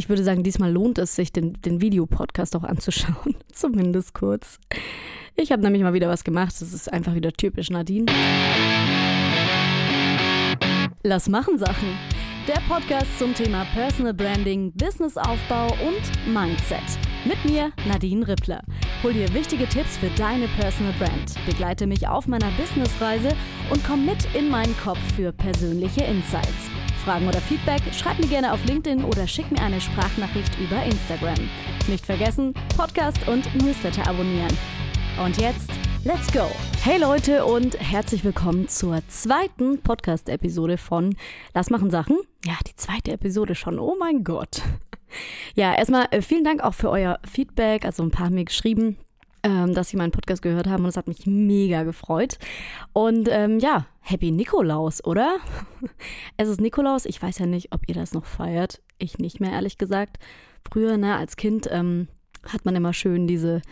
ich 0.00 0.08
würde 0.08 0.24
sagen, 0.24 0.42
diesmal 0.42 0.72
lohnt 0.72 0.96
es 0.96 1.14
sich, 1.14 1.30
den, 1.30 1.60
den 1.60 1.82
Videopodcast 1.82 2.56
auch 2.56 2.64
anzuschauen. 2.64 3.36
Zumindest 3.52 4.14
kurz. 4.14 4.58
Ich 5.36 5.52
habe 5.52 5.62
nämlich 5.62 5.82
mal 5.82 5.92
wieder 5.92 6.08
was 6.08 6.24
gemacht. 6.24 6.54
Das 6.58 6.72
ist 6.72 6.90
einfach 6.90 7.14
wieder 7.14 7.32
typisch 7.32 7.68
Nadine. 7.68 8.06
Lass 11.02 11.28
machen 11.28 11.58
Sachen. 11.58 11.88
Der 12.48 12.60
Podcast 12.66 13.18
zum 13.18 13.34
Thema 13.34 13.66
Personal 13.74 14.14
Branding, 14.14 14.72
Businessaufbau 14.72 15.66
und 15.66 16.32
Mindset. 16.32 16.80
Mit 17.26 17.44
mir, 17.44 17.70
Nadine 17.86 18.26
Rippler. 18.26 18.62
Hol 19.02 19.12
dir 19.12 19.32
wichtige 19.34 19.68
Tipps 19.68 19.98
für 19.98 20.08
deine 20.16 20.48
Personal 20.58 20.94
Brand. 20.98 21.34
Begleite 21.44 21.86
mich 21.86 22.08
auf 22.08 22.26
meiner 22.26 22.50
Businessreise 22.52 23.36
und 23.70 23.84
komm 23.84 24.06
mit 24.06 24.34
in 24.34 24.48
meinen 24.48 24.74
Kopf 24.78 25.00
für 25.14 25.30
persönliche 25.30 26.04
Insights. 26.04 26.70
Fragen 27.00 27.26
oder 27.26 27.40
Feedback, 27.40 27.80
schreib 27.92 28.18
mir 28.18 28.26
gerne 28.26 28.52
auf 28.52 28.64
LinkedIn 28.66 29.04
oder 29.04 29.26
schick 29.26 29.50
mir 29.50 29.60
eine 29.62 29.80
Sprachnachricht 29.80 30.58
über 30.60 30.82
Instagram. 30.82 31.48
Nicht 31.88 32.04
vergessen, 32.04 32.52
Podcast 32.76 33.26
und 33.26 33.46
Newsletter 33.54 34.06
abonnieren. 34.06 34.56
Und 35.24 35.38
jetzt, 35.38 35.70
let's 36.04 36.30
go! 36.30 36.46
Hey 36.82 36.98
Leute 36.98 37.44
und 37.46 37.80
herzlich 37.80 38.22
willkommen 38.22 38.68
zur 38.68 39.00
zweiten 39.08 39.80
Podcast-Episode 39.80 40.76
von 40.76 41.16
Lass 41.54 41.70
machen 41.70 41.90
Sachen. 41.90 42.18
Ja, 42.44 42.54
die 42.66 42.76
zweite 42.76 43.12
Episode 43.12 43.54
schon. 43.54 43.78
Oh 43.78 43.96
mein 43.98 44.22
Gott. 44.22 44.62
Ja, 45.54 45.74
erstmal 45.74 46.06
äh, 46.10 46.22
vielen 46.22 46.44
Dank 46.44 46.62
auch 46.62 46.74
für 46.74 46.90
euer 46.90 47.18
Feedback. 47.24 47.84
Also 47.84 48.02
ein 48.02 48.10
paar 48.10 48.26
haben 48.26 48.34
mir 48.34 48.44
geschrieben, 48.44 48.96
ähm, 49.42 49.74
dass 49.74 49.88
sie 49.88 49.96
meinen 49.96 50.12
Podcast 50.12 50.42
gehört 50.42 50.66
haben 50.66 50.84
und 50.84 50.90
es 50.90 50.96
hat 50.96 51.08
mich 51.08 51.26
mega 51.26 51.82
gefreut. 51.82 52.38
Und 52.92 53.28
ähm, 53.30 53.58
ja, 53.58 53.86
Happy 54.00 54.30
Nikolaus, 54.30 55.04
oder? 55.04 55.38
es 56.36 56.48
ist 56.48 56.60
Nikolaus. 56.60 57.04
Ich 57.04 57.22
weiß 57.22 57.38
ja 57.38 57.46
nicht, 57.46 57.72
ob 57.72 57.88
ihr 57.88 57.94
das 57.94 58.12
noch 58.12 58.26
feiert. 58.26 58.80
Ich 58.98 59.18
nicht 59.18 59.40
mehr, 59.40 59.52
ehrlich 59.52 59.78
gesagt. 59.78 60.18
Früher, 60.70 60.96
ne, 60.96 61.16
als 61.16 61.36
Kind 61.36 61.68
ähm, 61.70 62.08
hat 62.46 62.64
man 62.64 62.76
immer 62.76 62.92
schön 62.92 63.26
diese 63.26 63.62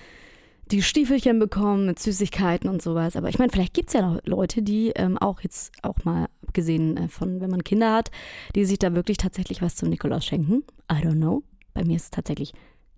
die 0.70 0.82
Stiefelchen 0.82 1.38
bekommen 1.38 1.86
mit 1.86 1.98
Süßigkeiten 1.98 2.68
und 2.68 2.82
sowas. 2.82 3.16
Aber 3.16 3.28
ich 3.28 3.38
meine, 3.38 3.50
vielleicht 3.50 3.74
gibt 3.74 3.88
es 3.88 3.94
ja 3.94 4.02
noch 4.02 4.20
Leute, 4.24 4.62
die 4.62 4.90
ähm, 4.90 5.16
auch 5.16 5.40
jetzt 5.40 5.72
auch 5.82 6.04
mal 6.04 6.28
abgesehen 6.46 6.96
äh, 6.96 7.08
von, 7.08 7.40
wenn 7.40 7.50
man 7.50 7.64
Kinder 7.64 7.94
hat, 7.94 8.10
die 8.54 8.64
sich 8.64 8.78
da 8.78 8.94
wirklich 8.94 9.16
tatsächlich 9.16 9.62
was 9.62 9.76
zum 9.76 9.88
Nikolaus 9.88 10.24
schenken. 10.24 10.64
I 10.90 10.96
don't 10.96 11.16
know. 11.16 11.42
Bei 11.74 11.84
mir 11.84 11.96
ist 11.96 12.04
es 12.04 12.10
tatsächlich 12.10 12.52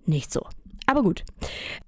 nicht 0.04 0.32
so. 0.32 0.46
Aber 0.86 1.02
gut. 1.02 1.24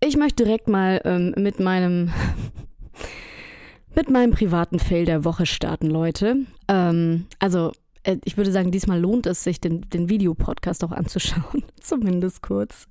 Ich 0.01 0.17
möchte 0.17 0.45
direkt 0.45 0.69
mal 0.69 1.01
ähm, 1.05 1.35
mit 1.37 1.61
meinem 1.61 2.11
mit 3.95 4.11
meinem 4.11 4.33
privaten 4.33 4.79
Fail 4.79 5.05
der 5.05 5.25
Woche 5.25 5.47
starten, 5.47 5.87
Leute. 5.87 6.37
Ähm, 6.69 7.27
also 7.39 7.73
äh, 8.05 8.17
ich 8.25 8.37
würde 8.37 8.53
sagen, 8.53 8.70
diesmal 8.70 9.01
lohnt 9.01 9.27
es 9.27 9.45
sich, 9.45 9.61
den, 9.61 9.83
den 9.91 10.09
Videopodcast 10.09 10.85
auch 10.85 10.93
anzuschauen. 10.93 11.65
Zumindest 11.81 12.43
kurz. 12.43 12.87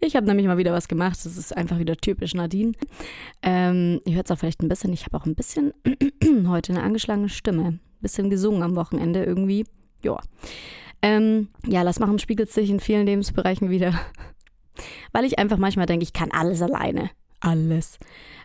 Ich 0.00 0.14
habe 0.14 0.26
nämlich 0.26 0.46
mal 0.46 0.58
wieder 0.58 0.72
was 0.72 0.88
gemacht. 0.88 1.18
Das 1.24 1.36
ist 1.36 1.56
einfach 1.56 1.78
wieder 1.78 1.96
typisch 1.96 2.34
Nadine. 2.34 2.72
Ähm, 3.42 4.00
ihr 4.04 4.14
hört 4.14 4.26
es 4.26 4.30
auch 4.30 4.38
vielleicht 4.38 4.62
ein 4.62 4.68
bisschen. 4.68 4.92
Ich 4.92 5.06
habe 5.06 5.16
auch 5.16 5.26
ein 5.26 5.34
bisschen 5.34 5.72
heute 6.46 6.72
eine 6.72 6.82
angeschlagene 6.82 7.28
Stimme. 7.28 7.64
Ein 7.64 7.80
bisschen 8.00 8.30
gesungen 8.30 8.62
am 8.62 8.76
Wochenende 8.76 9.24
irgendwie. 9.24 9.64
Ja. 10.04 10.18
Ähm, 11.02 11.48
ja, 11.66 11.84
das 11.84 11.98
machen 11.98 12.18
spiegelt 12.18 12.50
sich 12.50 12.70
in 12.70 12.80
vielen 12.80 13.06
Lebensbereichen 13.06 13.70
wieder. 13.70 13.98
Weil 15.12 15.24
ich 15.24 15.38
einfach 15.38 15.58
manchmal 15.58 15.86
denke, 15.86 16.04
ich 16.04 16.12
kann 16.12 16.30
alles 16.30 16.62
alleine. 16.62 17.10
Alles. 17.40 17.98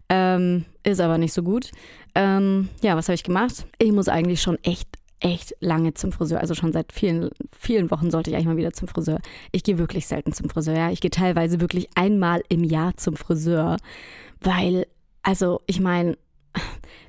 Ähm, 0.09 0.65
ist 0.83 1.01
aber 1.01 1.17
nicht 1.17 1.33
so 1.33 1.43
gut. 1.43 1.71
Ähm, 2.15 2.69
ja, 2.81 2.95
was 2.95 3.07
habe 3.07 3.15
ich 3.15 3.23
gemacht? 3.23 3.65
Ich 3.79 3.91
muss 3.91 4.07
eigentlich 4.07 4.41
schon 4.41 4.57
echt 4.63 4.89
echt 5.23 5.55
lange 5.61 5.93
zum 5.93 6.11
Friseur. 6.11 6.41
Also 6.41 6.53
schon 6.53 6.73
seit 6.73 6.91
vielen, 6.91 7.29
vielen 7.57 7.89
Wochen 7.89 8.11
sollte 8.11 8.29
ich 8.29 8.35
eigentlich 8.35 8.47
mal 8.47 8.57
wieder 8.57 8.73
zum 8.73 8.87
Friseur. 8.87 9.19
Ich 9.51 9.63
gehe 9.63 9.77
wirklich 9.77 10.05
selten 10.05 10.33
zum 10.33 10.49
Friseur. 10.49 10.75
Ja. 10.75 10.91
Ich 10.91 10.99
gehe 10.99 11.11
teilweise 11.11 11.61
wirklich 11.61 11.87
einmal 11.95 12.43
im 12.49 12.63
Jahr 12.63 12.95
zum 12.97 13.15
Friseur, 13.15 13.77
weil, 14.41 14.85
also 15.23 15.61
ich 15.65 15.79
meine, 15.79 16.17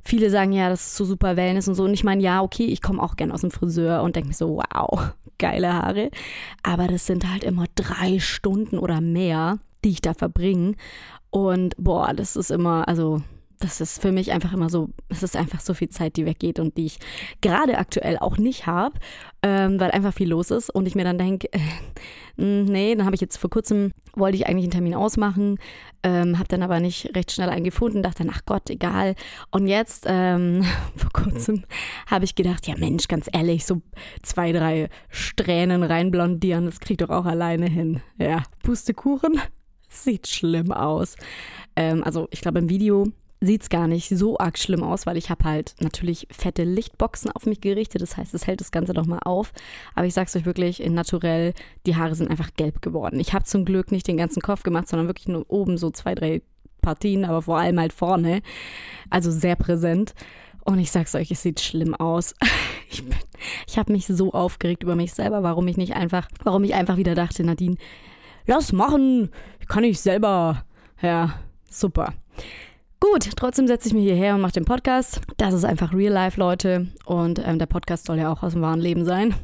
viele 0.02 0.30
sagen 0.30 0.52
ja, 0.52 0.68
das 0.68 0.86
ist 0.86 0.96
so 0.96 1.04
super 1.04 1.36
Wellness 1.36 1.68
und 1.68 1.74
so. 1.74 1.84
Und 1.84 1.94
ich 1.94 2.04
meine, 2.04 2.22
ja, 2.22 2.42
okay, 2.42 2.66
ich 2.66 2.82
komme 2.82 3.02
auch 3.02 3.16
gerne 3.16 3.34
aus 3.34 3.40
dem 3.40 3.50
Friseur 3.50 4.02
und 4.02 4.16
denke 4.16 4.28
mir 4.28 4.34
so, 4.34 4.56
wow, 4.56 5.12
geile 5.38 5.72
Haare. 5.72 6.10
Aber 6.62 6.86
das 6.86 7.06
sind 7.06 7.30
halt 7.30 7.44
immer 7.44 7.66
drei 7.74 8.18
Stunden 8.18 8.78
oder 8.78 9.00
mehr, 9.00 9.58
die 9.84 9.90
ich 9.90 10.00
da 10.02 10.14
verbringe. 10.14 10.74
Und 11.30 11.74
boah, 11.78 12.12
das 12.14 12.36
ist 12.36 12.50
immer, 12.50 12.86
also 12.86 13.22
das 13.58 13.80
ist 13.80 14.00
für 14.00 14.12
mich 14.12 14.32
einfach 14.32 14.52
immer 14.52 14.68
so, 14.68 14.90
es 15.08 15.22
ist 15.22 15.36
einfach 15.36 15.60
so 15.60 15.74
viel 15.74 15.88
Zeit, 15.88 16.16
die 16.16 16.26
weggeht 16.26 16.58
und 16.58 16.76
die 16.76 16.86
ich 16.86 16.98
gerade 17.40 17.78
aktuell 17.78 18.18
auch 18.18 18.36
nicht 18.36 18.66
habe, 18.66 18.98
ähm, 19.42 19.78
weil 19.80 19.90
einfach 19.90 20.12
viel 20.14 20.28
los 20.28 20.50
ist 20.50 20.70
und 20.70 20.86
ich 20.86 20.94
mir 20.94 21.04
dann 21.04 21.18
denke, 21.18 21.48
äh, 21.52 21.58
nee, 22.36 22.94
dann 22.94 23.06
habe 23.06 23.14
ich 23.14 23.20
jetzt 23.20 23.36
vor 23.36 23.50
kurzem, 23.50 23.92
wollte 24.14 24.36
ich 24.36 24.46
eigentlich 24.46 24.64
einen 24.64 24.72
Termin 24.72 24.94
ausmachen, 24.94 25.58
ähm, 26.02 26.38
habe 26.38 26.48
dann 26.48 26.62
aber 26.62 26.80
nicht 26.80 27.14
recht 27.16 27.32
schnell 27.32 27.48
einen 27.48 27.64
gefunden, 27.64 28.02
dachte 28.02 28.24
dann, 28.24 28.32
ach 28.34 28.42
Gott, 28.46 28.68
egal. 28.70 29.14
Und 29.50 29.66
jetzt, 29.66 30.04
ähm, 30.06 30.64
vor 30.96 31.10
kurzem, 31.12 31.64
habe 32.06 32.24
ich 32.24 32.34
gedacht, 32.34 32.66
ja 32.66 32.74
Mensch, 32.76 33.08
ganz 33.08 33.28
ehrlich, 33.32 33.64
so 33.64 33.82
zwei, 34.22 34.52
drei 34.52 34.88
Strähnen 35.08 35.82
reinblondieren, 35.82 36.66
das 36.66 36.80
kriegt 36.80 37.02
doch 37.02 37.10
auch 37.10 37.26
alleine 37.26 37.66
hin. 37.66 38.00
Ja, 38.18 38.42
Pustekuchen, 38.62 39.40
sieht 39.88 40.26
schlimm 40.26 40.72
aus. 40.72 41.16
Ähm, 41.76 42.02
also 42.04 42.28
ich 42.30 42.40
glaube 42.40 42.58
im 42.58 42.68
Video 42.68 43.06
sieht 43.44 43.62
es 43.62 43.68
gar 43.68 43.86
nicht 43.86 44.08
so 44.08 44.38
arg 44.38 44.58
schlimm 44.58 44.82
aus, 44.82 45.06
weil 45.06 45.16
ich 45.16 45.30
habe 45.30 45.44
halt 45.44 45.74
natürlich 45.80 46.26
fette 46.30 46.64
Lichtboxen 46.64 47.30
auf 47.30 47.46
mich 47.46 47.60
gerichtet. 47.60 48.02
Das 48.02 48.16
heißt, 48.16 48.34
es 48.34 48.46
hält 48.46 48.60
das 48.60 48.72
Ganze 48.72 48.92
nochmal 48.92 49.20
auf. 49.24 49.52
Aber 49.94 50.06
ich 50.06 50.14
sag's 50.14 50.34
euch 50.36 50.44
wirklich, 50.44 50.82
in 50.82 50.94
naturell, 50.94 51.54
die 51.86 51.96
Haare 51.96 52.14
sind 52.14 52.30
einfach 52.30 52.50
gelb 52.56 52.82
geworden. 52.82 53.20
Ich 53.20 53.32
habe 53.32 53.44
zum 53.44 53.64
Glück 53.64 53.92
nicht 53.92 54.06
den 54.06 54.16
ganzen 54.16 54.42
Kopf 54.42 54.62
gemacht, 54.62 54.88
sondern 54.88 55.08
wirklich 55.08 55.28
nur 55.28 55.44
oben 55.48 55.78
so 55.78 55.90
zwei, 55.90 56.14
drei 56.14 56.42
Partien, 56.82 57.24
aber 57.24 57.42
vor 57.42 57.58
allem 57.58 57.80
halt 57.80 57.92
vorne. 57.92 58.42
Also 59.10 59.30
sehr 59.30 59.56
präsent. 59.56 60.14
Und 60.64 60.78
ich 60.78 60.90
sag's 60.90 61.14
euch, 61.14 61.30
es 61.30 61.42
sieht 61.42 61.60
schlimm 61.60 61.94
aus. 61.94 62.34
Ich, 62.90 63.02
ich 63.66 63.76
habe 63.76 63.90
mich 63.90 64.06
so 64.06 64.32
aufgeregt 64.32 64.84
über 64.84 64.94
mich 64.94 65.14
selber, 65.14 65.42
warum 65.42 65.66
ich 65.66 65.76
nicht 65.76 65.96
einfach, 65.96 66.28
warum 66.44 66.62
ich 66.62 66.74
einfach 66.74 66.96
wieder 66.96 67.16
dachte, 67.16 67.42
Nadine, 67.42 67.76
lass 68.46 68.72
machen, 68.72 69.30
kann 69.66 69.82
ich 69.82 69.98
selber. 69.98 70.64
Ja, 71.02 71.40
super. 71.68 72.12
Gut, 73.12 73.36
trotzdem 73.36 73.66
setze 73.66 73.88
ich 73.88 73.94
mich 73.94 74.04
hierher 74.04 74.34
und 74.34 74.40
mache 74.40 74.54
den 74.54 74.64
Podcast. 74.64 75.20
Das 75.36 75.52
ist 75.52 75.66
einfach 75.66 75.92
Real 75.92 76.12
Life, 76.12 76.40
Leute. 76.40 76.88
Und 77.04 77.38
ähm, 77.38 77.58
der 77.58 77.66
Podcast 77.66 78.06
soll 78.06 78.16
ja 78.16 78.32
auch 78.32 78.42
aus 78.42 78.54
dem 78.54 78.62
wahren 78.62 78.80
Leben 78.80 79.04
sein. 79.04 79.34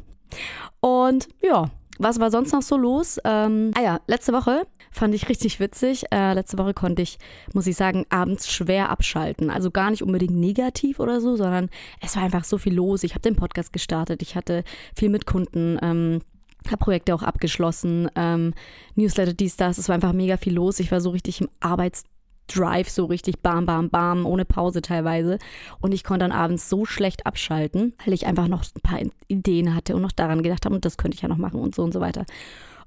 Und 0.79 1.27
ja, 1.43 1.69
was 1.99 2.19
war 2.19 2.31
sonst 2.31 2.53
noch 2.53 2.63
so 2.63 2.75
los? 2.75 3.19
Ähm, 3.23 3.69
ah 3.77 3.83
ja, 3.83 3.99
letzte 4.07 4.33
Woche 4.33 4.65
fand 4.89 5.13
ich 5.13 5.29
richtig 5.29 5.59
witzig. 5.59 6.05
Äh, 6.11 6.33
letzte 6.33 6.57
Woche 6.57 6.73
konnte 6.73 7.03
ich, 7.03 7.19
muss 7.53 7.67
ich 7.67 7.75
sagen, 7.75 8.07
abends 8.09 8.51
schwer 8.51 8.89
abschalten. 8.89 9.51
Also 9.51 9.69
gar 9.69 9.91
nicht 9.91 10.01
unbedingt 10.01 10.33
negativ 10.33 10.99
oder 10.99 11.21
so, 11.21 11.35
sondern 11.35 11.69
es 12.01 12.15
war 12.15 12.23
einfach 12.23 12.45
so 12.45 12.57
viel 12.57 12.73
los. 12.73 13.03
Ich 13.03 13.11
habe 13.11 13.21
den 13.21 13.35
Podcast 13.35 13.73
gestartet, 13.73 14.23
ich 14.23 14.35
hatte 14.35 14.63
viel 14.95 15.09
mit 15.09 15.27
Kunden. 15.27 15.77
Ähm, 15.83 16.21
habe 16.65 16.77
Projekte 16.77 17.13
auch 17.13 17.23
abgeschlossen, 17.23 18.09
ähm, 18.15 18.55
Newsletter, 18.95 19.33
dies, 19.33 19.55
das. 19.55 19.77
Es 19.77 19.87
war 19.87 19.95
einfach 19.95 20.13
mega 20.13 20.37
viel 20.37 20.53
los. 20.53 20.79
Ich 20.79 20.91
war 20.91 20.99
so 20.99 21.11
richtig 21.11 21.41
im 21.41 21.49
Arbeits 21.59 22.05
Drive 22.53 22.89
so 22.89 23.05
richtig 23.05 23.41
bam, 23.41 23.65
bam, 23.65 23.89
bam, 23.89 24.25
ohne 24.25 24.45
Pause 24.45 24.81
teilweise. 24.81 25.37
Und 25.79 25.93
ich 25.93 26.03
konnte 26.03 26.25
dann 26.25 26.31
abends 26.31 26.69
so 26.69 26.85
schlecht 26.85 27.25
abschalten, 27.25 27.93
weil 28.05 28.13
ich 28.13 28.25
einfach 28.25 28.47
noch 28.47 28.63
ein 28.63 28.81
paar 28.81 28.99
Ideen 29.27 29.75
hatte 29.75 29.95
und 29.95 30.01
noch 30.01 30.11
daran 30.11 30.43
gedacht 30.43 30.65
habe, 30.65 30.75
und 30.75 30.85
das 30.85 30.97
könnte 30.97 31.15
ich 31.15 31.21
ja 31.21 31.29
noch 31.29 31.37
machen 31.37 31.59
und 31.59 31.75
so 31.75 31.83
und 31.83 31.93
so 31.93 31.99
weiter. 31.99 32.25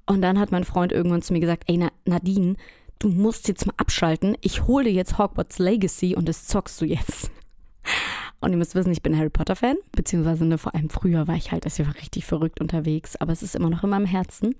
Und 0.05 0.21
dann 0.21 0.39
hat 0.39 0.51
mein 0.51 0.63
Freund 0.63 0.91
irgendwann 0.91 1.21
zu 1.21 1.33
mir 1.33 1.39
gesagt, 1.39 1.63
ey 1.67 1.83
Nadine, 2.05 2.55
du 2.99 3.09
musst 3.09 3.47
jetzt 3.47 3.65
mal 3.65 3.73
abschalten. 3.77 4.37
Ich 4.41 4.67
hole 4.67 4.85
dir 4.85 4.93
jetzt 4.93 5.17
Hogwarts 5.17 5.59
Legacy 5.59 6.15
und 6.15 6.29
das 6.29 6.47
zockst 6.47 6.79
du 6.81 6.85
jetzt. 6.85 7.31
Und 8.41 8.51
ihr 8.51 8.57
müsst 8.57 8.75
wissen, 8.75 8.91
ich 8.91 9.01
bin 9.01 9.17
Harry 9.17 9.29
Potter 9.29 9.55
Fan, 9.55 9.77
beziehungsweise 9.93 10.45
ne, 10.45 10.57
vor 10.57 10.75
allem 10.75 10.89
früher 10.89 11.27
war 11.27 11.35
ich 11.35 11.51
halt, 11.51 11.65
also 11.65 11.81
ich 11.81 11.87
war 11.87 11.95
richtig 11.95 12.25
verrückt 12.25 12.61
unterwegs, 12.61 13.15
aber 13.15 13.31
es 13.31 13.41
ist 13.41 13.55
immer 13.55 13.69
noch 13.69 13.83
in 13.83 13.89
meinem 13.89 14.05
Herzen. 14.05 14.55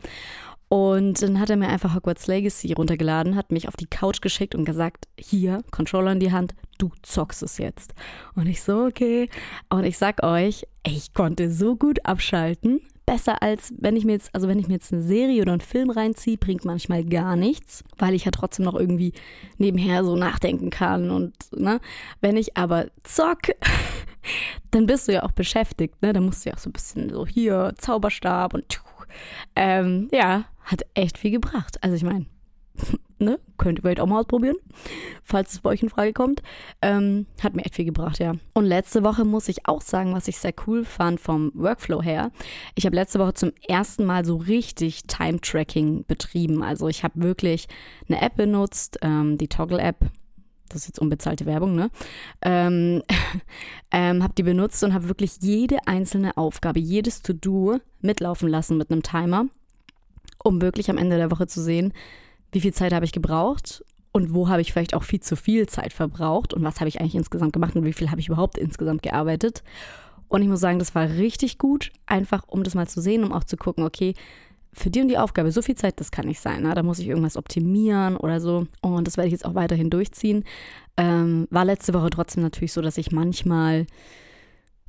Und 0.68 1.22
dann 1.22 1.40
hat 1.40 1.50
er 1.50 1.58
mir 1.58 1.70
einfach 1.70 1.96
Hogwarts 1.96 2.28
Legacy 2.28 2.74
runtergeladen, 2.74 3.36
hat 3.36 3.52
mich 3.52 3.68
auf 3.68 3.76
die 3.76 3.86
Couch 3.86 4.22
geschickt 4.22 4.56
und 4.56 4.66
gesagt, 4.66 5.08
hier, 5.18 5.62
Controller 5.72 6.14
in 6.14 6.20
die 6.20 6.32
Hand, 6.32 6.56
du 6.78 6.92
zockst 7.04 7.44
es 7.44 7.58
jetzt. 7.58 7.94
Und 8.36 8.48
ich 8.48 8.64
so, 8.64 8.86
okay. 8.86 9.30
Und 9.70 9.84
ich 9.84 9.98
sag 9.98 10.24
euch, 10.24 10.66
ich 10.86 11.14
konnte 11.14 11.52
so 11.52 11.76
gut 11.76 12.04
abschalten. 12.06 12.82
Besser 13.06 13.44
als 13.44 13.72
wenn 13.78 13.96
ich 13.96 14.04
mir 14.04 14.14
jetzt, 14.14 14.34
also 14.34 14.48
wenn 14.48 14.58
ich 14.58 14.68
mir 14.68 14.74
jetzt 14.74 14.92
eine 14.92 15.04
Serie 15.04 15.44
oder 15.44 15.52
einen 15.52 15.62
Film 15.62 15.92
reinziehe, 15.92 16.38
bringt 16.38 16.66
manchmal 16.66 17.06
gar 17.06 17.36
nichts, 17.36 17.84
weil 18.00 18.16
ich 18.16 18.26
ja 18.26 18.32
trotzdem 18.32 18.66
noch 18.66 18.74
irgendwie 18.74 19.14
nebenher 19.60 20.04
so 20.04 20.16
nachdenken 20.16 20.72
kann 20.72 21.12
und, 21.12 21.36
ne. 21.52 21.80
Wenn 22.22 22.36
ich 22.36 22.58
aber 22.58 22.88
zock, 23.04 23.42
dann 24.72 24.88
bist 24.88 25.08
du 25.08 25.14
ja 25.14 25.22
auch 25.22 25.34
beschäftigt, 25.34 26.02
ne. 26.02 26.14
Dann 26.14 26.26
musst 26.26 26.44
du 26.44 26.50
ja 26.50 26.56
auch 26.56 26.60
so 26.60 26.72
ein 26.72 26.74
bisschen 26.74 27.10
so 27.12 27.28
hier 27.28 27.74
Zauberstab 27.78 28.56
und 28.56 28.82
ähm, 29.56 30.10
ja, 30.12 30.46
hat 30.66 30.86
echt 30.94 31.18
viel 31.18 31.32
gebracht. 31.32 31.82
Also 31.82 31.96
ich 31.96 32.04
meine, 32.04 32.26
ne? 33.20 33.40
Könnt 33.58 33.80
ihr 33.80 33.82
vielleicht 33.84 34.02
auch 34.02 34.06
mal 34.06 34.20
ausprobieren, 34.20 34.58
falls 35.24 35.54
es 35.54 35.60
bei 35.60 35.70
euch 35.70 35.82
in 35.82 35.90
Frage 35.90 36.12
kommt. 36.12 36.42
Ähm, 36.82 37.26
hat 37.42 37.56
mir 37.56 37.64
echt 37.64 37.76
viel 37.76 37.86
gebracht, 37.86 38.20
ja. 38.20 38.34
Und 38.54 38.66
letzte 38.66 39.04
Woche 39.04 39.24
muss 39.24 39.48
ich 39.48 39.68
auch 39.68 39.82
sagen, 39.82 40.14
was 40.14 40.28
ich 40.28 40.38
sehr 40.38 40.54
cool 40.68 40.84
fand 40.84 41.20
vom 41.20 41.52
Workflow 41.56 42.02
her. 42.02 42.32
Ich 42.76 42.86
habe 42.86 42.96
letzte 42.96 43.20
Woche 43.20 43.34
zum 43.34 43.52
ersten 43.68 44.06
Mal 44.06 44.26
so 44.26 44.36
richtig 44.36 45.04
Time-Tracking 45.04 46.06
betrieben. 46.06 46.64
Also 46.64 46.90
ich 46.90 47.04
habe 47.04 47.22
wirklich 47.22 47.68
eine 48.10 48.22
App 48.22 48.36
benutzt, 48.36 49.00
ähm, 49.02 49.38
die 49.38 49.48
Toggle-App 49.48 50.12
das 50.70 50.82
ist 50.82 50.88
jetzt 50.88 51.00
unbezahlte 51.00 51.46
Werbung, 51.46 51.76
ne? 51.76 51.92
Ähm, 52.42 53.04
ähm, 53.92 54.24
habe 54.24 54.34
die 54.34 54.44
benutzt 54.44 54.84
und 54.84 54.94
habe 54.94 55.08
wirklich 55.08 55.38
jede 55.42 55.78
einzelne 55.86 56.38
Aufgabe, 56.38 56.80
jedes 56.80 57.22
To-Do 57.22 57.78
mitlaufen 58.02 58.50
lassen 58.50 58.78
mit 58.78 58.92
einem 58.92 59.04
Timer, 59.04 59.46
um 60.46 60.62
wirklich 60.62 60.90
am 60.90 60.98
Ende 60.98 61.18
der 61.18 61.32
Woche 61.32 61.48
zu 61.48 61.62
sehen, 61.62 61.92
wie 62.52 62.62
viel 62.62 62.74
Zeit 62.74 62.94
habe 62.94 63.06
ich 63.06 63.12
gebraucht 63.12 63.84
und 64.12 64.34
wo 64.34 64.48
habe 64.48 64.62
ich 64.62 64.72
vielleicht 64.72 64.94
auch 64.94 65.04
viel 65.04 65.20
zu 65.20 65.36
viel 65.36 65.68
Zeit 65.68 65.92
verbraucht 65.92 66.54
und 66.54 66.64
was 66.64 66.80
habe 66.80 66.88
ich 66.88 67.02
eigentlich 67.02 67.16
insgesamt 67.16 67.52
gemacht 67.52 67.76
und 67.76 67.84
wie 67.84 67.94
viel 67.94 68.12
habe 68.12 68.22
ich 68.22 68.28
überhaupt 68.28 68.58
insgesamt 68.58 69.02
gearbeitet. 69.02 69.64
Und 70.28 70.42
ich 70.42 70.48
muss 70.48 70.60
sagen, 70.60 70.80
das 70.80 70.96
war 70.96 71.10
richtig 71.10 71.58
gut, 71.58 71.92
einfach 72.06 72.44
um 72.48 72.64
das 72.64 72.76
mal 72.76 72.88
zu 72.88 73.02
sehen, 73.02 73.24
um 73.24 73.32
auch 73.32 73.44
zu 73.44 73.58
gucken, 73.58 73.84
okay, 73.84 74.14
für 74.72 74.90
die 74.90 75.02
und 75.02 75.08
die 75.08 75.18
Aufgabe, 75.18 75.52
so 75.52 75.62
viel 75.62 75.76
Zeit, 75.76 76.00
das 76.00 76.12
kann 76.12 76.28
nicht 76.28 76.40
sein. 76.40 76.64
Ne? 76.64 76.74
Da 76.74 76.84
muss 76.84 77.00
ich 77.00 77.08
irgendwas 77.08 77.38
optimieren 77.38 78.18
oder 78.18 78.40
so. 78.40 78.68
Und 78.82 79.08
das 79.08 79.18
werde 79.18 79.28
ich 79.28 79.32
jetzt 79.32 79.46
auch 79.46 79.56
weiterhin 79.56 79.90
durchziehen. 79.90 80.44
Ähm, 80.98 81.48
war 81.50 81.66
letzte 81.66 81.94
Woche 81.94 82.10
trotzdem 82.10 82.44
natürlich 82.44 82.74
so, 82.74 82.82
dass 82.82 82.98
ich 82.98 83.12
manchmal 83.12 83.86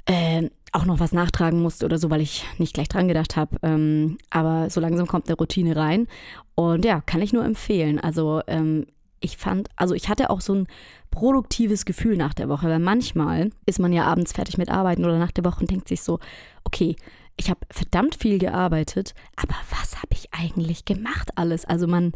äh, 0.07 0.49
auch 0.73 0.85
noch 0.85 1.01
was 1.01 1.13
nachtragen 1.13 1.63
musste 1.63 1.85
oder 1.85 1.99
so, 1.99 2.11
weil 2.11 2.21
ich 2.21 2.45
nicht 2.59 2.75
gleich 2.75 2.89
dran 2.89 3.09
gedacht 3.09 3.37
habe. 3.37 3.57
Ähm, 3.63 4.19
aber 4.31 4.71
so 4.71 4.81
langsam 4.81 5.07
kommt 5.07 5.29
eine 5.29 5.37
Routine 5.37 5.77
rein. 5.77 6.07
Und 6.55 6.85
ja, 6.85 7.01
kann 7.01 7.23
ich 7.23 7.33
nur 7.33 7.45
empfehlen. 7.45 7.99
Also 7.99 8.41
ähm, 8.47 8.87
ich 9.21 9.37
fand, 9.37 9.69
also 9.77 9.95
ich 9.95 10.09
hatte 10.09 10.31
auch 10.31 10.41
so 10.41 10.55
ein 10.55 10.67
produktives 11.11 11.85
Gefühl 11.85 12.17
nach 12.17 12.35
der 12.35 12.49
Woche, 12.49 12.69
weil 12.69 12.79
manchmal 12.79 13.51
ist 13.65 13.79
man 13.79 13.93
ja 13.93 14.05
abends 14.05 14.33
fertig 14.33 14.59
mit 14.59 14.71
Arbeiten 14.71 15.05
oder 15.05 15.19
nach 15.19 15.33
der 15.33 15.45
Woche 15.45 15.61
und 15.61 15.71
denkt 15.71 15.89
sich 15.89 16.03
so, 16.03 16.19
okay, 16.65 16.97
ich 17.39 17.51
habe 17.51 17.61
verdammt 17.71 18.15
viel 18.15 18.39
gearbeitet, 18.39 19.15
aber 19.37 19.55
was 19.71 19.97
habe 19.97 20.13
ich 20.13 20.33
eigentlich 20.33 20.85
gemacht 20.85 21.31
alles? 21.37 21.65
Also 21.65 21.87
man, 21.87 22.13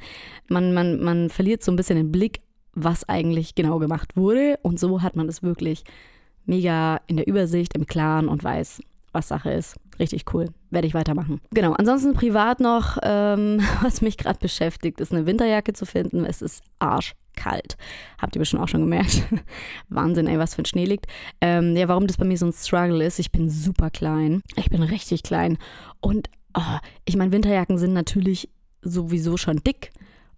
man, 0.49 0.73
man, 0.73 1.03
man 1.03 1.31
verliert 1.31 1.63
so 1.63 1.73
ein 1.73 1.77
bisschen 1.77 1.97
den 1.97 2.13
Blick, 2.13 2.41
was 2.73 3.09
eigentlich 3.09 3.55
genau 3.55 3.79
gemacht 3.79 4.17
wurde. 4.17 4.59
Und 4.63 4.79
so 4.79 5.03
hat 5.03 5.17
man 5.17 5.29
es 5.29 5.43
wirklich 5.43 5.85
mega 6.51 7.01
in 7.07 7.17
der 7.17 7.27
Übersicht, 7.27 7.75
im 7.75 7.87
Klaren 7.87 8.29
und 8.29 8.45
weiß, 8.45 8.83
was 9.13 9.29
Sache 9.29 9.51
ist. 9.51 9.77
Richtig 9.99 10.25
cool. 10.33 10.47
Werde 10.71 10.87
ich 10.87 10.95
weitermachen. 10.95 11.41
Genau. 11.53 11.73
Ansonsten 11.73 12.15
privat 12.15 12.61
noch, 12.61 12.99
ähm, 13.03 13.61
was 13.83 14.03
mich 14.03 14.19
gerade 14.19 14.39
beschäftigt, 14.39 15.01
ist 15.01 15.13
eine 15.13 15.27
Winterjacke 15.27 15.73
zu 15.73 15.87
finden. 15.87 16.25
Es 16.25 16.43
ist 16.43 16.63
arschkalt. 16.79 17.77
Habt 18.21 18.37
ihr 18.37 18.41
bestimmt 18.41 18.63
auch 18.63 18.69
schon 18.69 18.81
gemerkt. 18.81 19.23
Wahnsinn, 19.89 20.27
ey, 20.27 20.39
was 20.39 20.55
für 20.55 20.63
ein 20.63 20.67
Schnee 20.67 20.85
liegt. 20.85 21.07
Ähm, 21.41 21.77
ja, 21.77 21.89
warum 21.89 22.07
das 22.07 22.17
bei 22.17 22.25
mir 22.25 22.39
so 22.39 22.47
ein 22.47 22.53
Struggle 22.53 23.05
ist, 23.05 23.19
ich 23.19 23.33
bin 23.33 23.49
super 23.51 23.91
klein. 23.91 24.43
Ich 24.57 24.71
bin 24.71 24.83
richtig 24.83 25.23
klein. 25.23 25.59
Und 26.01 26.31
oh, 26.55 26.79
ich 27.05 27.17
meine, 27.17 27.33
Winterjacken 27.33 27.79
sind 27.79 27.93
natürlich 27.93 28.49
sowieso 28.83 29.37
schon 29.37 29.59
dick. 29.59 29.93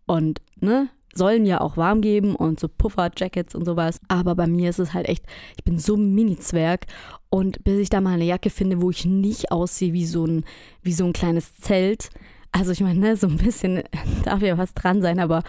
Und, 0.07 0.43
ne, 0.61 0.89
sollen 1.15 1.47
ja 1.47 1.61
auch 1.61 1.77
warm 1.77 2.01
geben 2.01 2.35
und 2.35 2.61
so 2.61 2.69
Puffer-Jackets 2.69 3.55
und 3.55 3.65
sowas. 3.65 4.01
Aber 4.09 4.35
bei 4.35 4.47
mir 4.47 4.71
ist 4.71 4.79
es 4.79 4.95
halt 4.95 5.09
echt, 5.09 5.25
ich 5.57 5.65
bin 5.65 5.79
so 5.79 5.97
ein 5.97 6.15
Mini-Zwerg 6.15 6.87
und 7.31 7.65
bis 7.65 7.79
ich 7.79 7.91
da 7.91 8.01
mal 8.01 8.15
eine 8.15 8.25
Jacke 8.25 8.51
finde, 8.51 8.83
wo 8.83 8.91
ich 8.91 9.05
nicht 9.05 9.51
aussehe 9.53 9.93
wie 9.93 10.07
so 10.07 10.27
ein, 10.27 10.45
wie 10.83 10.93
so 10.93 11.05
ein 11.05 11.13
kleines 11.13 11.57
Zelt. 11.57 12.11
Also 12.51 12.73
ich 12.73 12.81
meine, 12.81 13.01
ne, 13.01 13.17
so 13.17 13.27
ein 13.27 13.39
bisschen 13.39 13.83
darf 14.25 14.43
ja 14.43 14.59
was 14.59 14.75
dran 14.75 15.01
sein, 15.03 15.21
aber 15.21 15.43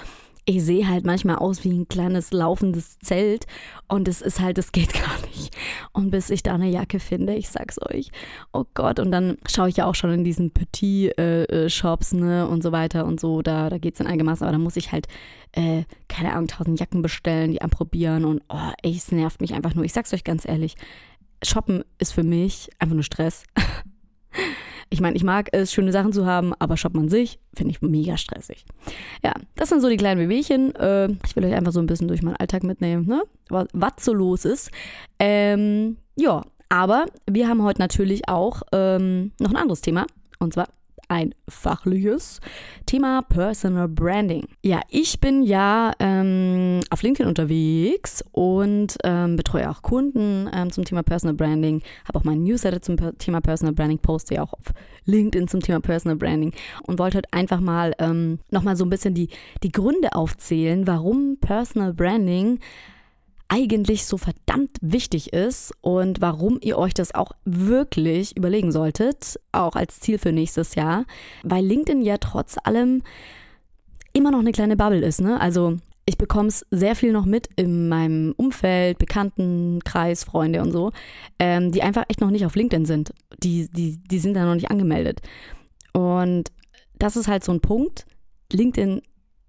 ich 0.46 0.64
sehe 0.64 0.88
halt 0.88 1.06
manchmal 1.06 1.38
aus 1.38 1.64
wie 1.64 1.72
ein 1.72 1.88
kleines 1.88 2.32
laufendes 2.32 3.00
Zelt 3.00 3.46
und 3.88 4.08
es 4.08 4.22
ist 4.22 4.42
halt, 4.42 4.58
es 4.58 4.72
geht 4.72 4.94
gar 4.94 5.28
nicht. 5.28 5.56
Und 5.94 6.12
bis 6.12 6.30
ich 6.30 6.44
da 6.44 6.56
eine 6.56 6.70
Jacke 6.70 7.00
finde, 7.00 7.34
ich 7.36 7.50
sag's 7.50 7.80
euch, 7.82 8.12
oh 8.52 8.66
Gott, 8.74 9.00
und 9.00 9.12
dann 9.12 9.38
schaue 9.50 9.70
ich 9.70 9.78
ja 9.78 9.86
auch 9.86 9.96
schon 9.96 10.12
in 10.12 10.24
diesen 10.24 10.52
Petit-Shops, 10.52 12.14
äh, 12.14 12.16
ne, 12.18 12.48
und 12.48 12.62
so 12.62 12.72
weiter 12.72 13.06
und 13.06 13.20
so, 13.20 13.42
da, 13.42 13.70
da 13.70 13.78
geht's 13.78 14.00
in 14.00 14.08
einigermaßen, 14.08 14.46
aber 14.46 14.52
da 14.52 14.60
muss 14.60 14.76
ich 14.76 14.92
halt, 14.92 15.08
äh, 15.54 15.84
keine 16.10 16.34
Ahnung, 16.34 16.48
tausend 16.48 16.80
Jacken 16.80 17.02
bestellen, 17.02 17.52
die 17.52 17.62
anprobieren 17.62 18.26
und, 18.26 18.42
oh, 18.50 18.72
ey, 18.82 18.96
es 18.96 19.12
nervt 19.12 19.40
mich 19.40 19.54
einfach 19.54 19.76
nur. 19.76 19.86
Ich 19.86 19.94
sag's 19.94 20.14
euch 20.14 20.24
ganz 20.24 20.46
ehrlich, 20.46 20.76
Shoppen 21.42 21.84
ist 22.00 22.14
für 22.14 22.24
mich 22.24 22.70
einfach 22.80 22.96
nur 22.96 23.04
Stress. 23.04 23.44
Ich 24.94 25.02
meine, 25.02 25.16
ich 25.16 25.24
mag 25.24 25.50
es, 25.54 25.74
schöne 25.74 25.92
Sachen 25.92 26.14
zu 26.14 26.28
haben, 26.28 26.54
aber 26.60 26.78
shoppen 26.78 27.00
an 27.00 27.10
sich 27.10 27.40
finde 27.56 27.72
ich 27.72 27.82
mega 27.82 28.16
stressig. 28.16 28.64
Ja, 29.24 29.34
das 29.56 29.70
sind 29.70 29.82
so 29.82 29.90
die 29.90 29.98
kleinen 29.98 30.22
Wehwehchen. 30.22 30.76
Äh, 30.76 31.08
ich 31.26 31.36
will 31.36 31.44
euch 31.46 31.56
einfach 31.56 31.72
so 31.72 31.80
ein 31.80 31.88
bisschen 31.88 32.08
durch 32.08 32.22
meinen 32.22 32.36
Alltag 32.36 32.62
mitnehmen, 32.64 33.08
ne? 33.08 33.24
was, 33.50 33.66
was 33.74 33.94
so 34.02 34.14
los 34.14 34.46
ist. 34.46 34.70
Ähm, 35.18 35.98
ja, 36.16 36.44
aber 36.70 37.08
wir 37.28 37.48
haben 37.48 37.64
heute 37.64 37.82
natürlich 37.82 38.30
auch 38.30 38.62
ähm, 38.72 39.32
noch 39.40 39.50
ein 39.50 39.56
anderes 39.56 39.82
Thema. 39.82 40.06
Und 40.38 40.54
zwar 40.54 40.68
ein 41.08 41.34
fachliches 41.50 42.40
Thema 42.86 43.22
Personal 43.22 43.88
Branding. 43.88 44.48
Ja, 44.64 44.82
ich 44.90 45.20
bin 45.20 45.44
ja 45.44 45.94
ähm, 46.00 46.82
auf 46.90 47.04
LinkedIn 47.04 47.28
unterwegs 47.28 48.24
und 48.32 48.98
ähm, 49.04 49.36
betreue 49.36 49.70
auch 49.70 49.82
Kunden 49.82 50.50
ähm, 50.54 50.72
zum 50.72 50.86
Thema 50.86 51.04
Personal 51.04 51.36
Branding, 51.36 51.82
habe 52.08 52.20
auch 52.20 52.24
meinen 52.24 52.44
Newsletter 52.44 52.82
zum 52.82 52.98
Thema 53.18 53.42
Personal 53.42 53.74
Branding, 53.74 54.00
poste 54.00 54.36
ja 54.36 54.44
auch 54.44 54.54
auf 54.54 54.74
LinkedIn 55.06 55.48
zum 55.48 55.62
Thema 55.62 55.80
Personal 55.80 56.18
Branding 56.18 56.54
und 56.84 57.00
wollte 57.00 57.18
heute 57.18 57.34
einfach 57.34 57.60
mal 57.60 57.94
ähm, 58.00 58.40
nochmal 58.52 58.76
so 58.76 58.86
ein 58.86 58.90
bisschen 58.90 59.14
die, 59.14 59.30
die 59.64 59.72
Gründe 59.72 60.16
aufzählen, 60.16 60.88
warum 60.88 61.38
Personal 61.40 61.94
Branding 61.94 62.60
eigentlich 63.48 64.06
so 64.06 64.18
verdammt 64.18 64.78
wichtig 64.82 65.34
ist 65.34 65.74
und 65.82 66.22
warum 66.22 66.58
ihr 66.62 66.78
euch 66.78 66.94
das 66.94 67.14
auch 67.14 67.32
wirklich 67.46 68.36
überlegen 68.36 68.72
solltet, 68.72 69.40
auch 69.52 69.76
als 69.76 70.00
Ziel 70.00 70.18
für 70.18 70.32
nächstes 70.32 70.76
Jahr, 70.76 71.06
weil 71.44 71.66
LinkedIn 71.66 72.02
ja 72.02 72.18
trotz 72.18 72.56
allem 72.64 73.04
immer 74.14 74.32
noch 74.32 74.40
eine 74.40 74.52
kleine 74.52 74.76
Bubble 74.76 75.06
ist. 75.06 75.22
Ne? 75.22 75.40
Also 75.40 75.78
ich 76.06 76.18
bekomme 76.18 76.50
es 76.50 76.66
sehr 76.70 76.96
viel 76.96 77.12
noch 77.12 77.26
mit 77.26 77.48
in 77.56 77.88
meinem 77.88 78.34
Umfeld, 78.36 78.98
Bekanntenkreis, 78.98 80.24
Freunde 80.24 80.62
und 80.62 80.72
so, 80.72 80.92
ähm, 81.40 81.72
die 81.72 81.82
einfach 81.82 82.06
echt 82.10 82.22
noch 82.22 82.30
nicht 82.30 82.46
auf 82.46 82.56
LinkedIn 82.56 82.86
sind. 82.86 83.14
Die, 83.42 83.70
die, 83.70 83.98
die 83.98 84.20
sind 84.20 84.34
da 84.34 84.46
noch 84.46 84.56
nicht 84.56 84.70
angemeldet. 84.70 85.22
Und 85.94 86.52
das 87.00 87.16
ist 87.16 87.28
halt 87.28 87.44
so 87.44 87.52
ein 87.52 87.62
Punkt. 87.62 88.06
LinkedIn 88.52 89.02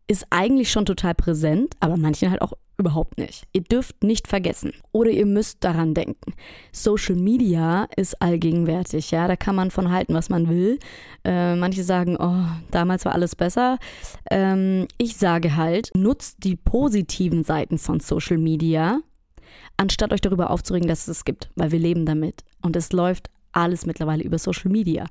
ist 0.07 0.27
eigentlich 0.31 0.71
schon 0.71 0.87
total 0.87 1.15
präsent, 1.15 1.75
aber 1.81 1.97
manchen 1.97 2.31
halt 2.31 2.43
auch 2.43 2.53
überhaupt 2.77 3.19
nicht. 3.19 3.45
Ihr 3.53 3.63
dürft 3.63 4.03
nicht 4.03 4.27
vergessen 4.27 4.73
oder 4.93 5.11
ihr 5.11 5.27
müsst 5.27 5.63
daran 5.63 5.95
denken. 5.95 6.35
Social 6.73 7.15
Media 7.15 7.87
ist 7.97 8.21
allgegenwärtig, 8.21 9.11
ja, 9.13 9.29
da 9.29 9.37
kann 9.37 9.55
man 9.55 9.71
von 9.71 9.91
halten, 9.91 10.15
was 10.15 10.29
man 10.29 10.49
will. 10.49 10.79
Äh, 11.25 11.55
manche 11.55 11.85
sagen, 11.85 12.17
oh, 12.19 12.45
damals 12.71 13.05
war 13.05 13.13
alles 13.13 13.37
besser. 13.37 13.79
Ähm, 14.31 14.89
ich 14.99 15.17
sage 15.17 15.57
halt, 15.57 15.93
nutzt 15.95 16.43
die 16.45 16.57
positiven 16.57 17.45
Seiten 17.45 17.79
von 17.79 18.01
Social 18.01 18.39
Media, 18.39 19.01
anstatt 19.77 20.13
euch 20.13 20.21
darüber 20.21 20.51
aufzuregen, 20.51 20.89
dass 20.89 21.03
es 21.03 21.19
es 21.19 21.25
gibt, 21.25 21.51
weil 21.55 21.71
wir 21.71 21.79
leben 21.79 22.07
damit 22.07 22.43
und 22.61 22.75
es 22.77 22.93
läuft 22.93 23.31
alles 23.53 23.87
mittlerweile 23.87 24.25
über 24.25 24.39
Social 24.39 24.71
Media. 24.71 25.07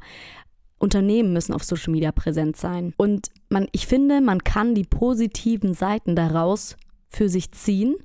Unternehmen 0.83 1.33
müssen 1.33 1.53
auf 1.53 1.63
Social 1.63 1.91
Media 1.91 2.11
präsent 2.11 2.57
sein. 2.57 2.93
Und 2.97 3.31
man, 3.49 3.67
ich 3.71 3.87
finde, 3.87 4.21
man 4.21 4.43
kann 4.43 4.75
die 4.75 4.83
positiven 4.83 5.73
Seiten 5.73 6.15
daraus 6.15 6.75
für 7.09 7.29
sich 7.29 7.51
ziehen, 7.51 7.95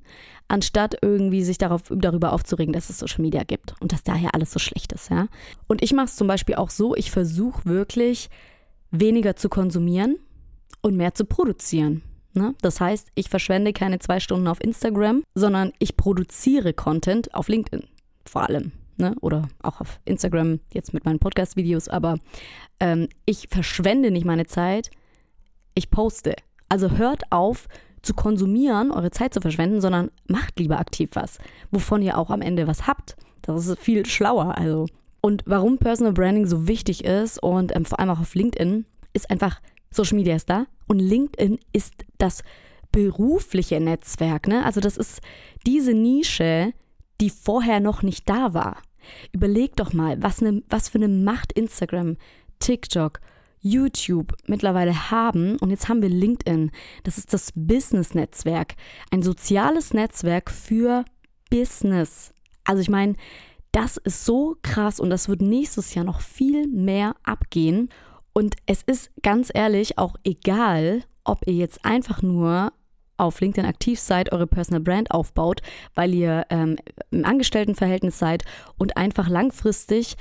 anstatt 0.47 0.95
irgendwie 1.01 1.43
sich 1.43 1.57
darauf, 1.57 1.83
darüber 1.89 2.31
aufzuregen, 2.33 2.73
dass 2.73 2.89
es 2.89 2.99
Social 2.99 3.21
Media 3.21 3.43
gibt 3.43 3.75
und 3.81 3.91
dass 3.91 4.03
daher 4.03 4.33
alles 4.33 4.51
so 4.51 4.59
schlecht 4.59 4.93
ist, 4.93 5.09
ja. 5.09 5.27
Und 5.67 5.83
ich 5.83 5.93
mache 5.93 6.05
es 6.05 6.15
zum 6.15 6.27
Beispiel 6.27 6.55
auch 6.55 6.69
so, 6.69 6.95
ich 6.95 7.11
versuche 7.11 7.65
wirklich 7.65 8.29
weniger 8.91 9.35
zu 9.35 9.49
konsumieren 9.49 10.17
und 10.81 10.95
mehr 10.95 11.13
zu 11.13 11.25
produzieren. 11.25 12.01
Ne? 12.33 12.55
Das 12.61 12.79
heißt, 12.79 13.09
ich 13.15 13.29
verschwende 13.29 13.73
keine 13.73 13.99
zwei 13.99 14.19
Stunden 14.19 14.47
auf 14.47 14.63
Instagram, 14.63 15.23
sondern 15.35 15.73
ich 15.79 15.97
produziere 15.97 16.73
Content 16.73 17.33
auf 17.33 17.49
LinkedIn 17.49 17.83
vor 18.25 18.43
allem. 18.47 18.71
Ne? 18.99 19.15
Oder 19.21 19.47
auch 19.63 19.81
auf 19.81 19.99
Instagram, 20.05 20.59
jetzt 20.73 20.93
mit 20.93 21.05
meinen 21.05 21.19
Podcast-Videos, 21.19 21.87
aber 21.87 22.17
ähm, 22.79 23.07
ich 23.25 23.47
verschwende 23.49 24.11
nicht 24.11 24.25
meine 24.25 24.45
Zeit, 24.45 24.91
ich 25.73 25.89
poste. 25.89 26.35
Also 26.67 26.91
hört 26.91 27.23
auf, 27.31 27.67
zu 28.01 28.13
konsumieren, 28.13 28.91
eure 28.91 29.11
Zeit 29.11 29.33
zu 29.33 29.41
verschwenden, 29.41 29.81
sondern 29.81 30.11
macht 30.27 30.59
lieber 30.59 30.79
aktiv 30.79 31.09
was, 31.13 31.37
wovon 31.71 32.01
ihr 32.01 32.17
auch 32.17 32.29
am 32.29 32.41
Ende 32.41 32.67
was 32.67 32.87
habt. 32.87 33.15
Das 33.41 33.65
ist 33.65 33.79
viel 33.79 34.05
schlauer. 34.05 34.57
Also. 34.57 34.87
Und 35.21 35.43
warum 35.45 35.77
Personal 35.77 36.13
Branding 36.13 36.45
so 36.45 36.67
wichtig 36.67 37.03
ist 37.03 37.41
und 37.41 37.75
ähm, 37.75 37.85
vor 37.85 37.99
allem 37.99 38.09
auch 38.09 38.19
auf 38.19 38.35
LinkedIn, 38.35 38.85
ist 39.13 39.29
einfach, 39.31 39.59
Social 39.91 40.17
Media 40.17 40.35
ist 40.35 40.49
da 40.49 40.65
und 40.87 40.99
LinkedIn 40.99 41.59
ist 41.73 41.93
das 42.17 42.43
berufliche 42.91 43.79
Netzwerk. 43.79 44.47
Ne? 44.47 44.63
Also 44.65 44.79
das 44.79 44.97
ist 44.97 45.21
diese 45.65 45.93
Nische, 45.93 46.73
die 47.21 47.29
vorher 47.29 47.79
noch 47.79 48.01
nicht 48.01 48.29
da 48.29 48.53
war. 48.53 48.77
Überlegt 49.31 49.79
doch 49.79 49.93
mal, 49.93 50.21
was, 50.21 50.41
ne, 50.41 50.63
was 50.69 50.89
für 50.89 50.97
eine 50.97 51.07
Macht 51.07 51.51
Instagram, 51.53 52.17
TikTok, 52.59 53.19
YouTube 53.61 54.35
mittlerweile 54.47 55.11
haben 55.11 55.57
und 55.57 55.69
jetzt 55.69 55.89
haben 55.89 56.01
wir 56.01 56.09
LinkedIn. 56.09 56.71
Das 57.03 57.17
ist 57.17 57.33
das 57.33 57.51
Business-Netzwerk, 57.55 58.75
ein 59.11 59.21
soziales 59.21 59.93
Netzwerk 59.93 60.49
für 60.49 61.03
Business. 61.49 62.33
Also 62.63 62.81
ich 62.81 62.89
meine, 62.89 63.15
das 63.71 63.97
ist 63.97 64.25
so 64.25 64.55
krass 64.61 64.99
und 64.99 65.09
das 65.09 65.29
wird 65.29 65.41
nächstes 65.41 65.93
Jahr 65.93 66.05
noch 66.05 66.21
viel 66.21 66.67
mehr 66.67 67.15
abgehen. 67.23 67.89
Und 68.33 68.55
es 68.65 68.81
ist 68.83 69.11
ganz 69.21 69.51
ehrlich 69.53 69.97
auch 69.97 70.15
egal, 70.23 71.03
ob 71.23 71.45
ihr 71.45 71.53
jetzt 71.53 71.83
einfach 71.85 72.21
nur 72.21 72.71
auf 73.19 73.41
LinkedIn 73.41 73.69
aktiv 73.69 73.99
seid, 73.99 74.31
eure 74.31 74.47
Personal 74.47 74.81
Brand 74.81 75.11
aufbaut, 75.11 75.61
weil 75.95 76.13
ihr 76.13 76.45
ähm, 76.49 76.77
im 77.11 77.25
Angestelltenverhältnis 77.25 78.19
seid 78.19 78.43
und 78.77 78.97
einfach 78.97 79.29
langfristig 79.29 80.15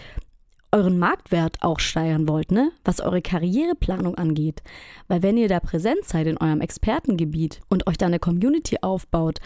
euren 0.71 0.99
Marktwert 0.99 1.63
auch 1.63 1.79
steigern 1.79 2.29
wollt, 2.29 2.53
ne? 2.53 2.73
Was 2.85 3.01
eure 3.01 3.23
Karriereplanung 3.23 4.17
angeht. 4.17 4.63
Weil 5.07 5.23
wenn 5.23 5.37
ihr 5.37 5.49
da 5.49 5.61
präsent 5.61 6.05
seid 6.05 6.27
in 6.27 6.39
eurem 6.39 6.61
Expertengebiet 6.61 7.61
und 7.69 7.87
euch 7.87 7.97
da 7.97 8.07
eine 8.07 8.19
Community 8.19 8.77
aufbaut 8.83 9.39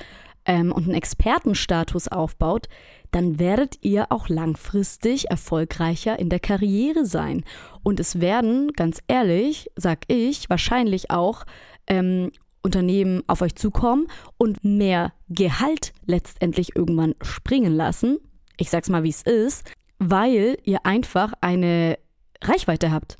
ähm, 0.45 0.73
und 0.73 0.85
einen 0.85 0.95
Expertenstatus 0.95 2.09
aufbaut, 2.09 2.69
dann 3.13 3.39
werdet 3.39 3.79
ihr 3.83 4.11
auch 4.11 4.29
langfristig 4.29 5.31
erfolgreicher 5.31 6.19
in 6.19 6.29
der 6.29 6.41
Karriere 6.41 7.05
sein. 7.05 7.45
Und 7.83 8.01
es 8.01 8.21
werden, 8.21 8.73
ganz 8.73 9.01
ehrlich, 9.07 9.71
sag 9.77 10.01
ich, 10.09 10.51
wahrscheinlich 10.51 11.11
auch 11.11 11.45
ähm, 11.87 12.33
Unternehmen 12.63 13.23
auf 13.27 13.43
euch 13.43 13.55
zukommen 13.55 14.07
und 14.39 14.65
mehr 14.65 15.13
Gehalt 15.29 15.93
letztendlich 16.07 16.77
irgendwann 16.77 17.15
springen 17.23 17.75
lassen. 17.75 18.19
Ich 18.57 18.71
sag's 18.71 18.89
mal, 18.89 19.03
wie 19.03 19.11
es 19.11 19.23
ist, 19.23 19.71
weil 19.99 20.59
ihr 20.65 20.85
einfach 20.85 21.33
eine 21.41 21.99
Reichweite 22.43 22.93
habt. 22.93 23.17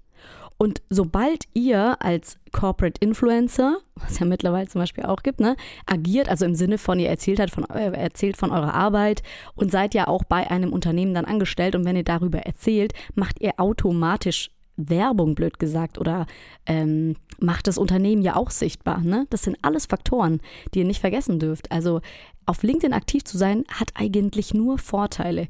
Und 0.59 0.81
sobald 0.91 1.47
ihr 1.55 2.01
als 2.01 2.39
Corporate 2.53 3.01
Influencer, 3.01 3.79
was 3.97 4.21
ja 4.21 4.27
mittlerweile 4.27 4.69
zum 4.69 4.81
Beispiel 4.81 5.05
auch 5.05 5.25
gibt, 5.25 5.41
ne, 5.41 5.57
agiert, 5.87 6.29
also 6.29 6.45
im 6.45 6.55
Sinne 6.55 6.79
von, 6.79 7.01
ihr 7.01 7.09
erzählt, 7.09 7.41
halt 7.41 7.51
von, 7.51 7.65
äh, 7.71 7.91
erzählt 7.91 8.37
von 8.37 8.53
eurer 8.53 8.73
Arbeit 8.73 9.25
und 9.57 9.73
seid 9.73 9.93
ja 9.93 10.07
auch 10.07 10.23
bei 10.23 10.49
einem 10.49 10.73
Unternehmen 10.73 11.15
dann 11.15 11.25
angestellt 11.25 11.75
und 11.75 11.85
wenn 11.85 11.97
ihr 11.97 12.05
darüber 12.05 12.41
erzählt, 12.41 12.93
macht 13.17 13.41
ihr 13.41 13.55
automatisch 13.57 14.51
Werbung, 14.89 15.35
blöd 15.35 15.59
gesagt, 15.59 15.99
oder 15.99 16.27
ähm, 16.67 17.17
macht 17.39 17.67
das 17.67 17.79
Unternehmen 17.79 18.23
ja 18.23 18.37
auch 18.37 18.51
sichtbar. 18.51 19.01
Ne? 19.01 19.27
Das 19.31 19.43
sind 19.43 19.57
alles 19.63 19.87
Faktoren, 19.87 20.41
die 20.75 20.81
ihr 20.81 20.85
nicht 20.85 21.01
vergessen 21.01 21.39
dürft. 21.39 21.71
Also 21.73 22.01
auf 22.47 22.63
LinkedIn 22.63 22.93
aktiv 22.93 23.25
zu 23.25 23.39
sein, 23.39 23.65
hat 23.69 23.91
eigentlich 23.95 24.55
nur 24.55 24.79
Vorteile. 24.79 25.49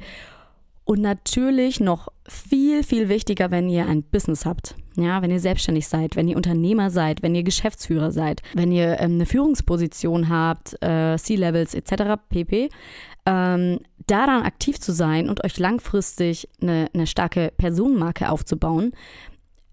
Und 0.84 1.00
natürlich 1.00 1.78
noch 1.78 2.08
viel, 2.26 2.82
viel 2.82 3.08
wichtiger, 3.08 3.50
wenn 3.50 3.68
ihr 3.68 3.86
ein 3.86 4.02
Business 4.02 4.44
habt. 4.44 4.74
Ja, 4.96 5.22
wenn 5.22 5.30
ihr 5.30 5.40
selbstständig 5.40 5.88
seid, 5.88 6.16
wenn 6.16 6.28
ihr 6.28 6.36
Unternehmer 6.36 6.90
seid, 6.90 7.22
wenn 7.22 7.34
ihr 7.34 7.44
Geschäftsführer 7.44 8.10
seid, 8.10 8.42
wenn 8.54 8.72
ihr 8.72 9.00
ähm, 9.00 9.14
eine 9.14 9.26
Führungsposition 9.26 10.28
habt, 10.28 10.76
äh, 10.82 11.16
C-Levels 11.16 11.74
etc. 11.74 12.20
pp. 12.28 12.68
Ähm, 13.24 13.78
daran 14.06 14.42
aktiv 14.42 14.80
zu 14.80 14.92
sein 14.92 15.28
und 15.28 15.44
euch 15.44 15.58
langfristig 15.58 16.48
eine, 16.60 16.88
eine 16.92 17.06
starke 17.06 17.52
Personenmarke 17.56 18.30
aufzubauen, 18.30 18.92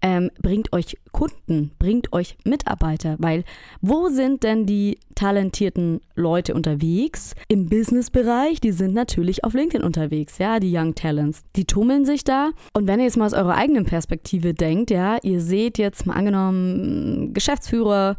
ähm, 0.02 0.30
bringt 0.40 0.72
euch 0.72 0.96
Kunden, 1.12 1.72
bringt 1.78 2.12
euch 2.12 2.36
Mitarbeiter, 2.44 3.16
weil 3.18 3.44
wo 3.80 4.08
sind 4.08 4.42
denn 4.44 4.64
die 4.64 4.98
talentierten 5.14 6.00
Leute 6.14 6.54
unterwegs? 6.54 7.34
Im 7.48 7.66
Businessbereich, 7.68 8.60
die 8.60 8.72
sind 8.72 8.94
natürlich 8.94 9.44
auf 9.44 9.52
LinkedIn 9.52 9.84
unterwegs, 9.84 10.38
ja, 10.38 10.58
die 10.58 10.74
Young 10.74 10.94
Talents. 10.94 11.42
Die 11.56 11.66
tummeln 11.66 12.04
sich 12.04 12.24
da 12.24 12.50
und 12.72 12.86
wenn 12.86 13.00
ihr 13.00 13.06
jetzt 13.06 13.18
mal 13.18 13.26
aus 13.26 13.34
eurer 13.34 13.56
eigenen 13.56 13.84
Perspektive 13.84 14.54
denkt, 14.54 14.90
ja, 14.90 15.18
ihr 15.22 15.40
seht 15.40 15.76
jetzt 15.76 16.06
mal 16.06 16.14
angenommen 16.14 17.34
Geschäftsführer, 17.34 18.16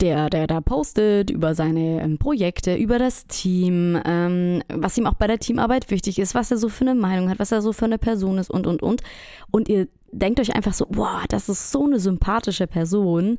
der, 0.00 0.30
der 0.30 0.46
da 0.46 0.60
postet 0.60 1.30
über 1.30 1.54
seine 1.54 2.02
ähm, 2.02 2.18
Projekte, 2.18 2.74
über 2.74 2.98
das 2.98 3.26
Team, 3.26 3.98
ähm, 4.04 4.62
was 4.68 4.98
ihm 4.98 5.06
auch 5.06 5.14
bei 5.14 5.26
der 5.26 5.38
Teamarbeit 5.38 5.90
wichtig 5.90 6.18
ist, 6.18 6.34
was 6.34 6.50
er 6.50 6.58
so 6.58 6.68
für 6.68 6.84
eine 6.84 6.94
Meinung 6.94 7.30
hat, 7.30 7.38
was 7.38 7.52
er 7.52 7.62
so 7.62 7.72
für 7.72 7.86
eine 7.86 7.98
Person 7.98 8.38
ist 8.38 8.50
und, 8.50 8.66
und, 8.66 8.82
und. 8.82 9.02
Und 9.50 9.68
ihr 9.68 9.88
denkt 10.12 10.40
euch 10.40 10.54
einfach 10.54 10.74
so, 10.74 10.86
boah, 10.86 11.22
das 11.28 11.48
ist 11.48 11.70
so 11.70 11.84
eine 11.84 11.98
sympathische 11.98 12.66
Person, 12.66 13.38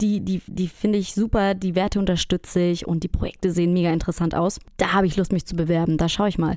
die, 0.00 0.20
die, 0.20 0.42
die 0.46 0.68
finde 0.68 0.98
ich 0.98 1.14
super, 1.14 1.54
die 1.54 1.74
Werte 1.74 1.98
unterstütze 1.98 2.60
ich 2.60 2.86
und 2.86 3.02
die 3.02 3.08
Projekte 3.08 3.50
sehen 3.50 3.72
mega 3.72 3.90
interessant 3.90 4.34
aus. 4.34 4.60
Da 4.76 4.92
habe 4.92 5.06
ich 5.06 5.16
Lust, 5.16 5.32
mich 5.32 5.46
zu 5.46 5.56
bewerben. 5.56 5.96
Da 5.96 6.08
schaue 6.08 6.28
ich 6.28 6.38
mal. 6.38 6.56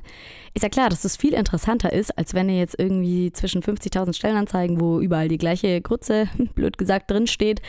Ist 0.52 0.62
ja 0.62 0.68
klar, 0.68 0.90
dass 0.90 1.02
das 1.02 1.16
viel 1.16 1.32
interessanter 1.32 1.92
ist, 1.92 2.16
als 2.18 2.34
wenn 2.34 2.48
ihr 2.48 2.58
jetzt 2.58 2.78
irgendwie 2.78 3.32
zwischen 3.32 3.62
50.000 3.62 4.14
Stellenanzeigen, 4.14 4.80
wo 4.80 5.00
überall 5.00 5.28
die 5.28 5.38
gleiche 5.38 5.80
Grütze, 5.80 6.28
blöd 6.54 6.76
gesagt, 6.76 7.10
drinsteht, 7.10 7.62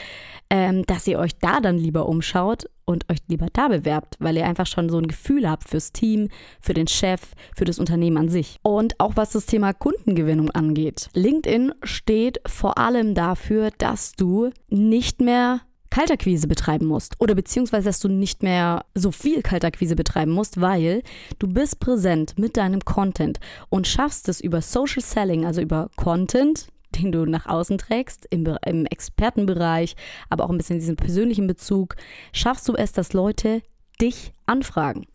ähm, 0.49 0.83
dass 0.85 1.07
ihr 1.07 1.19
euch 1.19 1.37
da 1.37 1.61
dann 1.61 1.77
lieber 1.77 2.07
umschaut 2.07 2.65
und 2.85 3.09
euch 3.09 3.19
lieber 3.27 3.47
da 3.53 3.67
bewerbt, 3.67 4.15
weil 4.19 4.37
ihr 4.37 4.45
einfach 4.45 4.67
schon 4.67 4.89
so 4.89 4.97
ein 4.97 5.07
Gefühl 5.07 5.49
habt 5.49 5.69
fürs 5.69 5.91
Team, 5.91 6.29
für 6.59 6.73
den 6.73 6.87
Chef, 6.87 7.21
für 7.55 7.65
das 7.65 7.79
Unternehmen 7.79 8.17
an 8.17 8.29
sich. 8.29 8.57
Und 8.61 8.99
auch 8.99 9.15
was 9.15 9.31
das 9.31 9.45
Thema 9.45 9.73
Kundengewinnung 9.73 10.51
angeht. 10.51 11.09
LinkedIn 11.13 11.73
steht 11.83 12.39
vor 12.45 12.77
allem 12.77 13.15
dafür, 13.15 13.71
dass 13.77 14.13
du 14.13 14.51
nicht 14.69 15.21
mehr 15.21 15.61
Kalterquise 15.91 16.47
betreiben 16.47 16.87
musst 16.87 17.19
oder 17.19 17.35
beziehungsweise 17.35 17.89
dass 17.89 17.99
du 17.99 18.07
nicht 18.07 18.43
mehr 18.43 18.85
so 18.95 19.11
viel 19.11 19.43
Kalterquise 19.43 19.95
betreiben 19.95 20.31
musst, 20.31 20.61
weil 20.61 21.03
du 21.37 21.47
bist 21.47 21.79
präsent 21.79 22.39
mit 22.39 22.57
deinem 22.57 22.79
Content 22.79 23.39
und 23.69 23.87
schaffst 23.87 24.29
es 24.29 24.39
über 24.39 24.61
Social 24.61 25.03
Selling, 25.03 25.45
also 25.45 25.61
über 25.61 25.89
Content, 25.97 26.67
den 26.91 27.11
du 27.11 27.25
nach 27.25 27.45
außen 27.45 27.77
trägst, 27.77 28.25
im, 28.29 28.45
im 28.65 28.85
Expertenbereich, 28.85 29.95
aber 30.29 30.45
auch 30.45 30.49
ein 30.49 30.57
bisschen 30.57 30.79
diesen 30.79 30.95
persönlichen 30.95 31.47
Bezug, 31.47 31.95
schaffst 32.33 32.67
du 32.67 32.75
es, 32.75 32.91
dass 32.91 33.13
Leute 33.13 33.61
dich 34.01 34.33
anfragen. 34.45 35.05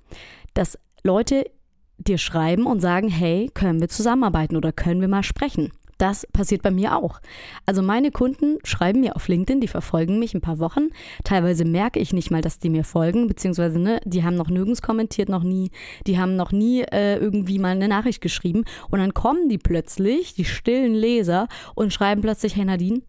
Dass 0.54 0.78
Leute 1.02 1.50
dir 1.98 2.18
schreiben 2.18 2.66
und 2.66 2.80
sagen, 2.80 3.08
hey, 3.08 3.50
können 3.52 3.80
wir 3.80 3.88
zusammenarbeiten 3.88 4.56
oder 4.56 4.72
können 4.72 5.00
wir 5.00 5.08
mal 5.08 5.22
sprechen? 5.22 5.72
Das 5.98 6.26
passiert 6.32 6.62
bei 6.62 6.70
mir 6.70 6.96
auch. 6.96 7.20
Also 7.64 7.80
meine 7.80 8.10
Kunden 8.10 8.58
schreiben 8.64 9.00
mir 9.00 9.16
auf 9.16 9.28
LinkedIn, 9.28 9.60
die 9.60 9.68
verfolgen 9.68 10.18
mich 10.18 10.34
ein 10.34 10.42
paar 10.42 10.58
Wochen. 10.58 10.88
Teilweise 11.24 11.64
merke 11.64 12.00
ich 12.00 12.12
nicht 12.12 12.30
mal, 12.30 12.42
dass 12.42 12.58
die 12.58 12.68
mir 12.68 12.84
folgen, 12.84 13.28
beziehungsweise 13.28 13.78
ne, 13.78 14.00
die 14.04 14.22
haben 14.22 14.36
noch 14.36 14.48
nirgends 14.48 14.82
kommentiert, 14.82 15.28
noch 15.28 15.42
nie, 15.42 15.70
die 16.06 16.18
haben 16.18 16.36
noch 16.36 16.52
nie 16.52 16.82
äh, 16.82 17.16
irgendwie 17.16 17.58
mal 17.58 17.70
eine 17.70 17.88
Nachricht 17.88 18.20
geschrieben. 18.20 18.64
Und 18.90 18.98
dann 18.98 19.14
kommen 19.14 19.48
die 19.48 19.58
plötzlich, 19.58 20.34
die 20.34 20.44
stillen 20.44 20.94
Leser, 20.94 21.48
und 21.74 21.92
schreiben 21.92 22.20
plötzlich, 22.20 22.56
hey 22.56 22.64
Nadine, 22.64 23.00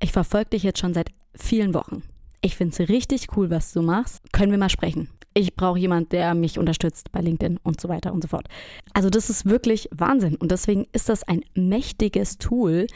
ich 0.00 0.12
verfolge 0.12 0.50
dich 0.50 0.62
jetzt 0.62 0.78
schon 0.78 0.94
seit 0.94 1.10
vielen 1.34 1.74
Wochen. 1.74 2.02
Ich 2.40 2.56
finde 2.56 2.76
es 2.78 2.88
richtig 2.88 3.28
cool, 3.36 3.50
was 3.50 3.72
du 3.72 3.82
machst. 3.82 4.22
Können 4.32 4.52
wir 4.52 4.58
mal 4.58 4.70
sprechen? 4.70 5.08
Ich 5.36 5.54
brauche 5.54 5.78
jemand, 5.78 6.12
der 6.12 6.34
mich 6.34 6.58
unterstützt 6.58 7.12
bei 7.12 7.20
LinkedIn 7.20 7.60
und 7.62 7.78
so 7.78 7.90
weiter 7.90 8.14
und 8.14 8.22
so 8.22 8.28
fort. 8.28 8.48
Also 8.94 9.10
das 9.10 9.28
ist 9.28 9.44
wirklich 9.44 9.86
Wahnsinn 9.94 10.36
und 10.36 10.50
deswegen 10.50 10.86
ist 10.92 11.10
das 11.10 11.24
ein 11.24 11.44
mächtiges 11.54 12.38
Tool, 12.38 12.86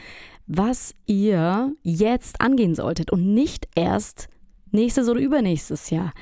was 0.47 0.95
ihr 1.05 1.71
jetzt 1.83 2.41
angehen 2.41 2.73
solltet 2.73 3.11
und 3.11 3.31
nicht 3.31 3.67
erst 3.75 4.27
nächstes 4.71 5.07
oder 5.07 5.19
übernächstes 5.19 5.91
Jahr. 5.91 6.13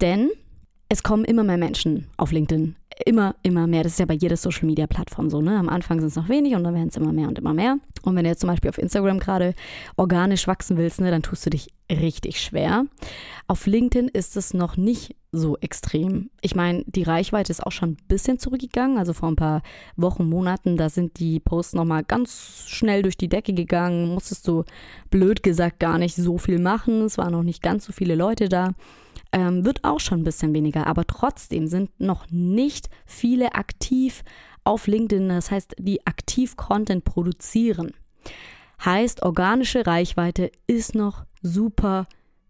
Denn 0.00 0.30
es 0.88 1.04
kommen 1.04 1.24
immer 1.24 1.44
mehr 1.44 1.58
Menschen 1.58 2.08
auf 2.16 2.32
LinkedIn. 2.32 2.74
Immer, 3.04 3.34
immer 3.42 3.66
mehr. 3.66 3.82
Das 3.82 3.92
ist 3.92 3.98
ja 3.98 4.06
bei 4.06 4.14
jeder 4.14 4.36
Social 4.36 4.64
Media 4.64 4.86
Plattform 4.86 5.28
so, 5.28 5.42
ne? 5.42 5.58
Am 5.58 5.68
Anfang 5.68 6.00
sind 6.00 6.08
es 6.08 6.16
noch 6.16 6.30
wenig 6.30 6.54
und 6.54 6.64
dann 6.64 6.74
werden 6.74 6.88
es 6.88 6.96
immer 6.96 7.12
mehr 7.12 7.28
und 7.28 7.38
immer 7.38 7.52
mehr. 7.52 7.78
Und 8.02 8.16
wenn 8.16 8.24
du 8.24 8.30
jetzt 8.30 8.40
zum 8.40 8.48
Beispiel 8.48 8.70
auf 8.70 8.78
Instagram 8.78 9.18
gerade 9.18 9.54
organisch 9.96 10.46
wachsen 10.46 10.78
willst, 10.78 11.00
ne, 11.00 11.10
dann 11.10 11.22
tust 11.22 11.44
du 11.44 11.50
dich 11.50 11.68
richtig 11.90 12.40
schwer. 12.40 12.86
Auf 13.48 13.66
LinkedIn 13.66 14.08
ist 14.08 14.36
es 14.36 14.54
noch 14.54 14.78
nicht 14.78 15.14
so 15.30 15.56
extrem. 15.58 16.30
Ich 16.40 16.54
meine, 16.54 16.84
die 16.86 17.02
Reichweite 17.02 17.52
ist 17.52 17.64
auch 17.64 17.72
schon 17.72 17.90
ein 17.90 17.98
bisschen 18.08 18.38
zurückgegangen. 18.38 18.96
Also 18.96 19.12
vor 19.12 19.28
ein 19.28 19.36
paar 19.36 19.62
Wochen, 19.96 20.28
Monaten, 20.28 20.78
da 20.78 20.88
sind 20.88 21.18
die 21.18 21.38
Posts 21.38 21.74
nochmal 21.74 22.02
ganz 22.02 22.64
schnell 22.66 23.02
durch 23.02 23.18
die 23.18 23.28
Decke 23.28 23.52
gegangen. 23.52 24.14
Musstest 24.14 24.48
du 24.48 24.64
blöd 25.10 25.42
gesagt 25.42 25.80
gar 25.80 25.98
nicht 25.98 26.16
so 26.16 26.38
viel 26.38 26.58
machen. 26.58 27.02
Es 27.02 27.18
waren 27.18 27.32
noch 27.32 27.42
nicht 27.42 27.62
ganz 27.62 27.84
so 27.84 27.92
viele 27.92 28.14
Leute 28.14 28.48
da. 28.48 28.72
Ähm, 29.32 29.64
wird 29.64 29.84
auch 29.84 30.00
schon 30.00 30.20
ein 30.20 30.24
bisschen 30.24 30.54
weniger, 30.54 30.86
aber 30.86 31.06
trotzdem 31.06 31.66
sind 31.66 31.90
noch 32.00 32.30
nicht 32.30 32.88
viele 33.04 33.54
aktiv 33.54 34.22
auf 34.64 34.86
LinkedIn. 34.86 35.28
Das 35.28 35.50
heißt, 35.50 35.74
die 35.78 36.06
aktiv 36.06 36.56
Content 36.56 37.04
produzieren. 37.04 37.92
Heißt, 38.84 39.22
organische 39.22 39.86
Reichweite 39.86 40.50
ist 40.66 40.94
noch 40.94 41.24
super 41.42 42.06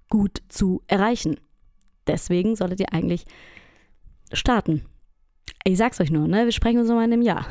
gut 0.08 0.42
zu 0.48 0.82
erreichen. 0.86 1.38
Deswegen 2.06 2.56
solltet 2.56 2.80
ihr 2.80 2.92
eigentlich 2.92 3.24
starten. 4.32 4.84
Ich 5.64 5.78
sag's 5.78 6.00
euch 6.00 6.10
nur, 6.10 6.28
ne? 6.28 6.44
Wir 6.44 6.52
sprechen 6.52 6.78
uns 6.78 6.88
nochmal 6.88 7.06
in 7.06 7.12
einem 7.12 7.22
Jahr. 7.22 7.46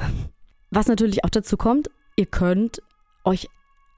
Was 0.70 0.88
natürlich 0.88 1.24
auch 1.24 1.30
dazu 1.30 1.58
kommt, 1.58 1.90
ihr 2.16 2.26
könnt 2.26 2.82
euch 3.24 3.48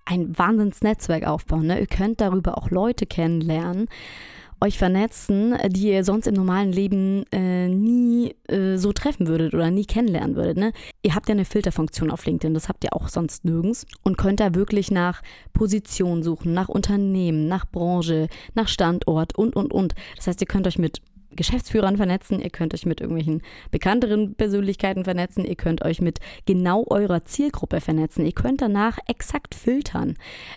ein 0.06 0.38
Wahnsinnsnetzwerk 0.38 1.26
aufbauen. 1.26 1.68
Ne? 1.68 1.80
Ihr 1.80 1.88
könnt 1.88 2.22
darüber 2.22 2.58
auch 2.58 2.70
Leute 2.70 3.06
kennenlernen. 3.06 3.88
Euch 4.62 4.78
vernetzen, 4.78 5.56
die 5.70 5.90
ihr 5.90 6.04
sonst 6.04 6.28
im 6.28 6.34
normalen 6.34 6.72
Leben 6.72 7.26
äh, 7.32 7.68
nie 7.68 8.36
äh, 8.48 8.78
so 8.78 8.92
treffen 8.92 9.28
würdet 9.28 9.54
oder 9.54 9.70
nie 9.72 9.86
kennenlernen 9.86 10.36
würdet. 10.36 10.58
Ne? 10.58 10.72
Ihr 11.04 11.16
habt 11.16 11.30
ja 11.30 11.34
eine 11.34 11.46
Filterfunktion 11.46 12.12
auf 12.12 12.26
LinkedIn, 12.26 12.54
das 12.54 12.70
habt 12.70 12.84
ihr 12.84 12.94
auch 12.96 13.08
sonst 13.08 13.46
nirgends 13.46 13.86
und 14.04 14.18
könnt 14.18 14.40
da 14.40 14.56
wirklich 14.56 14.92
nach 14.92 15.22
Position 15.54 16.24
suchen, 16.24 16.54
nach 16.54 16.70
Unternehmen, 16.70 17.48
nach 17.48 17.66
Branche, 17.66 18.28
nach 18.56 18.68
Standort 18.68 19.38
und, 19.38 19.56
und, 19.56 19.72
und. 19.72 19.94
Das 20.16 20.28
heißt, 20.28 20.42
ihr 20.42 20.48
könnt 20.48 20.68
euch 20.68 20.80
mit 20.80 21.02
Geschäftsführern 21.38 21.98
vernetzen, 21.98 22.42
ihr 22.42 22.50
könnt 22.50 22.74
euch 22.74 22.86
mit 22.86 23.00
irgendwelchen 23.00 23.42
bekannteren 23.72 24.36
Persönlichkeiten 24.36 25.04
vernetzen, 25.04 25.46
ihr 25.46 25.56
könnt 25.56 25.84
euch 25.84 26.02
mit 26.02 26.20
genau 26.46 26.86
eurer 26.90 27.24
Zielgruppe 27.24 27.80
vernetzen, 27.80 28.26
ihr 28.26 28.34
könnt 28.34 28.62
danach 28.62 28.98
exakt 29.08 29.56
filtern. 29.56 30.16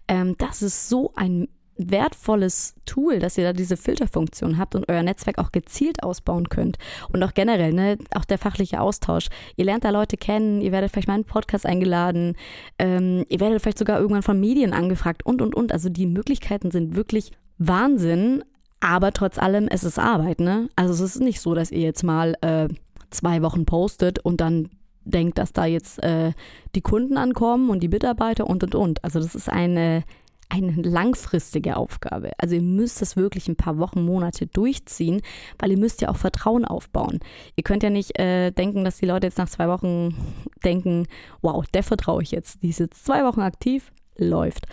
Ähm, 0.09 0.35
das 0.39 0.63
ist 0.63 0.89
so 0.89 1.13
ein 1.15 1.49
wertvolles 1.89 2.75
Tool, 2.85 3.19
dass 3.19 3.39
ihr 3.39 3.45
da 3.45 3.53
diese 3.53 3.77
Filterfunktion 3.77 4.59
habt 4.59 4.75
und 4.75 4.89
euer 4.89 5.03
Netzwerk 5.03 5.39
auch 5.39 5.53
gezielt 5.53 6.03
ausbauen 6.03 6.49
könnt. 6.49 6.79
Und 7.13 7.23
auch 7.23 7.35
generell, 7.35 7.73
ne, 7.73 7.99
auch 8.15 8.25
der 8.25 8.39
fachliche 8.39 8.81
Austausch. 8.81 9.29
Ihr 9.57 9.65
lernt 9.65 9.85
da 9.85 9.91
Leute 9.91 10.17
kennen, 10.17 10.61
ihr 10.61 10.73
werdet 10.73 10.91
vielleicht 10.91 11.09
mal 11.09 11.15
einen 11.15 11.25
Podcast 11.25 11.67
eingeladen, 11.67 12.37
ähm, 12.79 13.25
ihr 13.29 13.41
werdet 13.41 13.63
vielleicht 13.63 13.79
sogar 13.79 14.01
irgendwann 14.01 14.23
von 14.23 14.41
Medien 14.41 14.73
angefragt 14.73 15.25
und, 15.25 15.41
und, 15.41 15.55
und. 15.55 15.73
Also 15.73 15.89
die 15.89 16.07
Möglichkeiten 16.07 16.71
sind 16.71 16.97
wirklich 16.97 17.33
Wahnsinn, 17.59 18.43
aber 18.81 19.13
trotz 19.13 19.39
allem, 19.39 19.69
es 19.69 19.85
ist 19.85 19.99
Arbeit, 19.99 20.41
ne? 20.41 20.69
Also 20.75 20.93
es 20.93 21.17
ist 21.17 21.23
nicht 21.23 21.41
so, 21.41 21.55
dass 21.55 21.71
ihr 21.71 21.81
jetzt 21.81 22.03
mal 22.03 22.35
äh, 22.41 22.69
zwei 23.11 23.43
Wochen 23.43 23.67
postet 23.67 24.19
und 24.21 24.41
dann 24.41 24.71
denkt, 25.05 25.39
dass 25.39 25.53
da 25.53 25.65
jetzt 25.65 26.03
äh, 26.03 26.33
die 26.75 26.81
Kunden 26.81 27.17
ankommen 27.17 27.71
und 27.71 27.83
die 27.83 27.89
Mitarbeiter 27.89 28.47
und, 28.47 28.63
und, 28.65 28.75
und. 28.75 29.05
Also 29.05 29.21
das 29.21 29.35
ist 29.35 29.49
eine 29.49 30.05
eine 30.51 30.73
langfristige 30.73 31.77
Aufgabe. 31.77 32.33
Also 32.39 32.57
ihr 32.57 32.63
müsst 32.63 33.01
das 33.01 33.17
wirklich 33.17 33.49
ein 33.49 33.57
paar 33.57 33.79
Wochen, 33.79 34.03
Monate 34.05 34.47
durchziehen, 34.47 35.23
weil 35.59 35.71
ihr 35.71 35.79
müsst 35.79 36.01
ja 36.01 36.09
auch 36.09 36.17
Vertrauen 36.17 36.65
aufbauen. 36.65 37.21
Ihr 37.57 37.63
könnt 37.63 37.83
ja 37.83 37.91
nicht 37.91 38.19
äh, 38.19 38.51
denken, 38.51 38.85
dass 38.85 38.99
die 38.99 39.07
Leute 39.07 39.27
jetzt 39.27 39.39
nach 39.39 39.49
zwei 39.49 39.69
Wochen 39.69 40.15
denken, 40.65 41.07
wow, 41.41 41.65
der 41.73 41.83
vertraue 41.83 42.23
ich 42.23 42.33
jetzt. 42.33 42.63
Die 42.63 42.71
ist 42.71 42.81
jetzt 42.81 43.05
zwei 43.05 43.25
Wochen 43.25 43.41
aktiv, 43.41 43.93
läuft. 44.17 44.67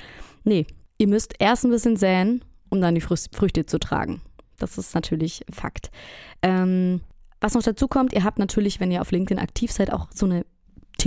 Nee, 0.43 0.65
ihr 0.97 1.07
müsst 1.07 1.35
erst 1.39 1.63
ein 1.63 1.71
bisschen 1.71 1.95
säen, 1.95 2.43
um 2.69 2.81
dann 2.81 2.95
die 2.95 3.01
Früchte 3.01 3.65
zu 3.65 3.79
tragen. 3.79 4.21
Das 4.59 4.77
ist 4.77 4.95
natürlich 4.95 5.45
Fakt. 5.51 5.91
Ähm, 6.41 7.01
was 7.39 7.53
noch 7.53 7.63
dazu 7.63 7.87
kommt, 7.87 8.13
ihr 8.13 8.23
habt 8.23 8.39
natürlich, 8.39 8.79
wenn 8.79 8.91
ihr 8.91 9.01
auf 9.01 9.11
LinkedIn 9.11 9.39
aktiv 9.41 9.71
seid, 9.71 9.93
auch 9.93 10.07
so 10.11 10.25
eine 10.25 10.45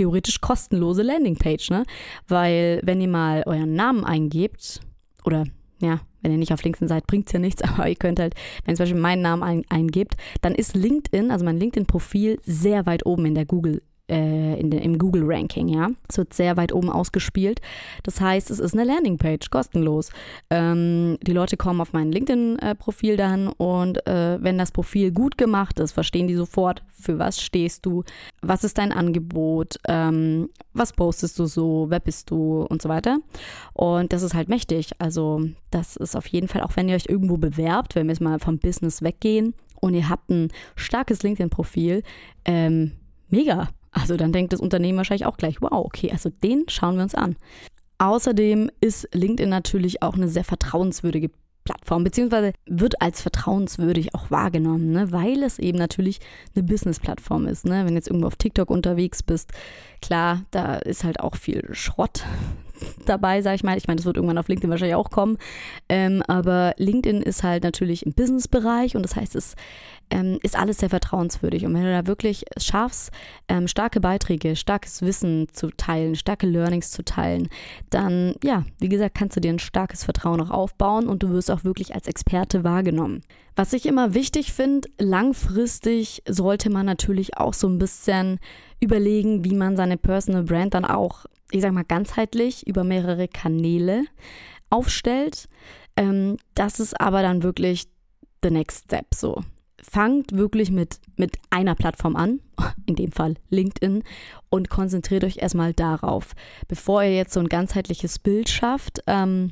theoretisch 0.01 0.41
kostenlose 0.41 1.03
Landingpage, 1.03 1.69
ne? 1.69 1.85
Weil 2.27 2.81
wenn 2.83 3.01
ihr 3.01 3.07
mal 3.07 3.43
euren 3.45 3.75
Namen 3.75 4.03
eingebt 4.03 4.81
oder 5.23 5.45
ja, 5.79 6.01
wenn 6.21 6.31
ihr 6.31 6.37
nicht 6.37 6.53
auf 6.53 6.63
LinkedIn 6.63 6.87
seid, 6.87 7.07
bringt 7.07 7.27
es 7.27 7.33
ja 7.33 7.39
nichts, 7.39 7.61
aber 7.63 7.87
ihr 7.87 7.95
könnt 7.95 8.19
halt, 8.19 8.33
wenn 8.65 8.73
ihr 8.73 8.77
zum 8.77 8.83
Beispiel 8.85 9.01
meinen 9.01 9.21
Namen 9.21 9.43
ein, 9.43 9.63
eingebt, 9.69 10.15
dann 10.41 10.55
ist 10.55 10.75
LinkedIn, 10.75 11.31
also 11.31 11.45
mein 11.45 11.59
LinkedIn-Profil, 11.59 12.39
sehr 12.43 12.85
weit 12.85 13.05
oben 13.05 13.25
in 13.25 13.35
der 13.35 13.45
Google 13.45 13.81
äh, 14.11 14.59
in 14.59 14.69
den, 14.69 14.81
im 14.81 14.97
Google-Ranking, 14.97 15.69
ja. 15.69 15.89
Es 16.09 16.17
wird 16.17 16.33
sehr 16.33 16.57
weit 16.57 16.73
oben 16.73 16.89
ausgespielt. 16.89 17.61
Das 18.03 18.19
heißt, 18.19 18.51
es 18.51 18.59
ist 18.59 18.73
eine 18.73 18.83
Landingpage, 18.83 19.49
kostenlos. 19.49 20.11
Ähm, 20.49 21.17
die 21.21 21.31
Leute 21.31 21.57
kommen 21.57 21.81
auf 21.81 21.93
mein 21.93 22.11
LinkedIn-Profil 22.11 23.15
dann 23.17 23.47
und 23.47 24.05
äh, 24.07 24.37
wenn 24.41 24.57
das 24.57 24.71
Profil 24.71 25.11
gut 25.11 25.37
gemacht 25.37 25.79
ist, 25.79 25.93
verstehen 25.93 26.27
die 26.27 26.35
sofort, 26.35 26.83
für 26.89 27.17
was 27.17 27.41
stehst 27.41 27.85
du, 27.85 28.03
was 28.41 28.63
ist 28.63 28.77
dein 28.77 28.91
Angebot, 28.91 29.77
ähm, 29.87 30.49
was 30.73 30.93
postest 30.93 31.39
du 31.39 31.45
so, 31.45 31.85
wer 31.89 31.99
bist 31.99 32.29
du 32.29 32.63
und 32.63 32.81
so 32.81 32.89
weiter. 32.89 33.19
Und 33.73 34.13
das 34.13 34.23
ist 34.23 34.33
halt 34.33 34.49
mächtig. 34.49 34.91
Also 34.99 35.47
das 35.71 35.95
ist 35.95 36.15
auf 36.15 36.27
jeden 36.27 36.47
Fall, 36.47 36.61
auch 36.61 36.75
wenn 36.75 36.89
ihr 36.89 36.95
euch 36.95 37.07
irgendwo 37.07 37.37
bewerbt, 37.37 37.95
wenn 37.95 38.07
wir 38.07 38.13
jetzt 38.13 38.21
mal 38.21 38.39
vom 38.39 38.59
Business 38.59 39.01
weggehen 39.01 39.53
und 39.79 39.93
ihr 39.93 40.09
habt 40.09 40.29
ein 40.29 40.49
starkes 40.75 41.23
LinkedIn-Profil, 41.23 42.03
ähm, 42.45 42.91
mega. 43.29 43.69
Also 43.91 44.17
dann 44.17 44.31
denkt 44.31 44.53
das 44.53 44.61
Unternehmen 44.61 44.97
wahrscheinlich 44.97 45.25
auch 45.25 45.37
gleich, 45.37 45.61
wow, 45.61 45.85
okay, 45.85 46.11
also 46.11 46.29
den 46.29 46.65
schauen 46.69 46.95
wir 46.95 47.03
uns 47.03 47.15
an. 47.15 47.35
Außerdem 47.97 48.71
ist 48.79 49.07
LinkedIn 49.13 49.49
natürlich 49.49 50.01
auch 50.01 50.15
eine 50.15 50.27
sehr 50.27 50.43
vertrauenswürdige 50.43 51.29
Plattform, 51.63 52.03
beziehungsweise 52.03 52.53
wird 52.65 53.01
als 53.01 53.21
vertrauenswürdig 53.21 54.15
auch 54.15 54.31
wahrgenommen, 54.31 54.91
ne? 54.91 55.11
weil 55.11 55.43
es 55.43 55.59
eben 55.59 55.77
natürlich 55.77 56.19
eine 56.55 56.63
Business-Plattform 56.63 57.45
ist. 57.45 57.65
Ne? 57.65 57.85
Wenn 57.85 57.93
jetzt 57.93 58.07
irgendwo 58.07 58.27
auf 58.27 58.35
TikTok 58.35 58.71
unterwegs 58.71 59.21
bist, 59.21 59.51
klar, 60.01 60.43
da 60.49 60.77
ist 60.77 61.03
halt 61.03 61.19
auch 61.19 61.35
viel 61.35 61.67
Schrott 61.73 62.23
dabei, 63.05 63.41
sag 63.41 63.55
ich 63.55 63.63
mal. 63.63 63.77
Ich 63.77 63.87
meine, 63.87 63.97
das 63.97 64.05
wird 64.05 64.17
irgendwann 64.17 64.37
auf 64.37 64.47
LinkedIn 64.47 64.69
wahrscheinlich 64.69 64.95
auch 64.95 65.09
kommen. 65.09 65.37
Ähm, 65.89 66.23
aber 66.27 66.73
LinkedIn 66.77 67.21
ist 67.21 67.43
halt 67.43 67.63
natürlich 67.63 68.05
im 68.05 68.13
Business-Bereich 68.13 68.95
und 68.95 69.03
das 69.03 69.15
heißt, 69.15 69.35
es 69.35 69.55
ähm, 70.11 70.39
ist 70.43 70.57
alles 70.57 70.79
sehr 70.79 70.89
vertrauenswürdig. 70.89 71.65
Und 71.65 71.73
wenn 71.73 71.83
du 71.83 71.91
da 71.91 72.05
wirklich 72.05 72.45
schaffst, 72.57 73.11
ähm, 73.47 73.67
starke 73.67 73.99
Beiträge, 73.99 74.55
starkes 74.55 75.01
Wissen 75.01 75.47
zu 75.51 75.69
teilen, 75.71 76.15
starke 76.15 76.45
Learnings 76.45 76.91
zu 76.91 77.03
teilen, 77.03 77.49
dann, 77.89 78.35
ja, 78.43 78.65
wie 78.79 78.89
gesagt, 78.89 79.15
kannst 79.15 79.37
du 79.37 79.41
dir 79.41 79.53
ein 79.53 79.59
starkes 79.59 80.03
Vertrauen 80.03 80.41
auch 80.41 80.51
aufbauen 80.51 81.07
und 81.07 81.23
du 81.23 81.29
wirst 81.29 81.49
auch 81.49 81.63
wirklich 81.63 81.95
als 81.95 82.07
Experte 82.07 82.63
wahrgenommen. 82.63 83.21
Was 83.55 83.73
ich 83.73 83.85
immer 83.85 84.13
wichtig 84.13 84.53
finde, 84.53 84.87
langfristig 84.97 86.23
sollte 86.27 86.69
man 86.69 86.85
natürlich 86.85 87.37
auch 87.37 87.53
so 87.53 87.67
ein 87.67 87.79
bisschen 87.79 88.39
überlegen, 88.79 89.45
wie 89.45 89.55
man 89.55 89.75
seine 89.75 89.97
Personal 89.97 90.43
Brand 90.43 90.73
dann 90.73 90.85
auch 90.85 91.25
ich 91.51 91.61
sag 91.61 91.73
mal, 91.73 91.83
ganzheitlich 91.83 92.65
über 92.67 92.83
mehrere 92.83 93.27
Kanäle 93.27 94.05
aufstellt. 94.69 95.47
Ähm, 95.95 96.37
das 96.55 96.79
ist 96.79 96.99
aber 96.99 97.21
dann 97.21 97.43
wirklich 97.43 97.87
the 98.43 98.49
next 98.49 98.85
step 98.85 99.13
so. 99.13 99.41
Fangt 99.83 100.31
wirklich 100.33 100.71
mit, 100.71 100.99
mit 101.17 101.37
einer 101.49 101.75
Plattform 101.75 102.15
an, 102.15 102.39
in 102.85 102.95
dem 102.95 103.11
Fall 103.11 103.35
LinkedIn, 103.49 104.03
und 104.49 104.69
konzentriert 104.69 105.23
euch 105.23 105.37
erstmal 105.37 105.73
darauf, 105.73 106.33
bevor 106.67 107.03
ihr 107.03 107.15
jetzt 107.15 107.33
so 107.33 107.39
ein 107.39 107.49
ganzheitliches 107.49 108.19
Bild 108.19 108.49
schafft. 108.49 109.01
Ähm, 109.07 109.51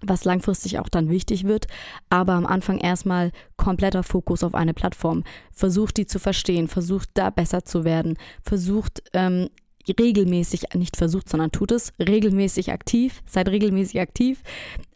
was 0.00 0.24
langfristig 0.24 0.78
auch 0.78 0.88
dann 0.88 1.08
wichtig 1.08 1.44
wird, 1.44 1.66
aber 2.08 2.34
am 2.34 2.46
Anfang 2.46 2.78
erstmal 2.78 3.32
kompletter 3.56 4.02
Fokus 4.02 4.44
auf 4.44 4.54
eine 4.54 4.74
Plattform. 4.74 5.24
Versucht 5.50 5.96
die 5.96 6.06
zu 6.06 6.18
verstehen, 6.18 6.68
versucht 6.68 7.10
da 7.14 7.30
besser 7.30 7.64
zu 7.64 7.84
werden, 7.84 8.16
versucht 8.42 9.02
ähm, 9.12 9.48
regelmäßig, 9.98 10.74
nicht 10.74 10.96
versucht, 10.96 11.28
sondern 11.28 11.52
tut 11.52 11.72
es, 11.72 11.92
regelmäßig 11.98 12.72
aktiv, 12.72 13.22
seid 13.26 13.48
regelmäßig 13.48 14.00
aktiv 14.00 14.42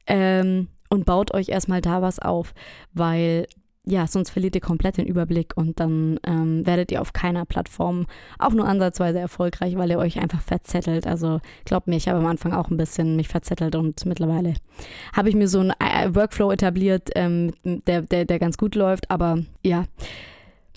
ähm, 0.06 0.68
und 0.88 1.04
baut 1.04 1.34
euch 1.34 1.48
erstmal 1.48 1.80
da 1.80 2.02
was 2.02 2.18
auf, 2.18 2.54
weil 2.92 3.46
ja, 3.84 4.06
sonst 4.06 4.30
verliert 4.30 4.54
ihr 4.54 4.60
komplett 4.60 4.96
den 4.96 5.06
Überblick 5.06 5.56
und 5.56 5.80
dann 5.80 6.20
ähm, 6.24 6.64
werdet 6.64 6.92
ihr 6.92 7.00
auf 7.00 7.12
keiner 7.12 7.44
Plattform 7.44 8.06
auch 8.38 8.52
nur 8.52 8.68
ansatzweise 8.68 9.18
erfolgreich, 9.18 9.76
weil 9.76 9.90
ihr 9.90 9.98
euch 9.98 10.20
einfach 10.20 10.40
verzettelt. 10.40 11.06
Also 11.06 11.40
glaubt 11.64 11.88
mir, 11.88 11.96
ich 11.96 12.08
habe 12.08 12.20
am 12.20 12.26
Anfang 12.26 12.52
auch 12.52 12.70
ein 12.70 12.76
bisschen 12.76 13.16
mich 13.16 13.26
verzettelt 13.26 13.74
und 13.74 14.06
mittlerweile 14.06 14.54
habe 15.16 15.28
ich 15.28 15.34
mir 15.34 15.48
so 15.48 15.58
einen 15.58 15.72
äh, 15.80 16.14
Workflow 16.14 16.52
etabliert, 16.52 17.10
ähm, 17.16 17.52
der, 17.64 18.02
der, 18.02 18.24
der 18.24 18.38
ganz 18.38 18.56
gut 18.56 18.76
läuft. 18.76 19.10
Aber 19.10 19.38
ja, 19.64 19.84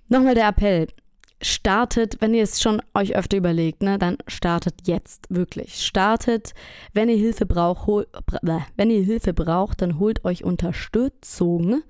nochmal 0.10 0.34
der 0.34 0.48
Appell 0.48 0.88
startet, 1.46 2.18
wenn 2.22 2.34
ihr 2.34 2.44
es 2.44 2.62
schon 2.62 2.82
euch 2.94 3.16
öfter 3.16 3.38
überlegt, 3.38 3.84
ne, 3.84 3.98
dann 3.98 4.18
startet 4.28 4.88
jetzt 4.88 5.28
wirklich. 5.30 5.86
Startet, 5.86 6.54
wenn 6.94 7.10
ihr 7.10 7.18
Hilfe 7.18 7.46
braucht, 7.46 7.88
hol, 7.88 8.08
wenn 8.76 8.90
ihr 8.90 9.04
Hilfe 9.04 9.34
braucht, 9.34 9.82
dann 9.82 10.00
holt 10.00 10.26
euch 10.26 10.44
Unterstützung. 10.44 11.84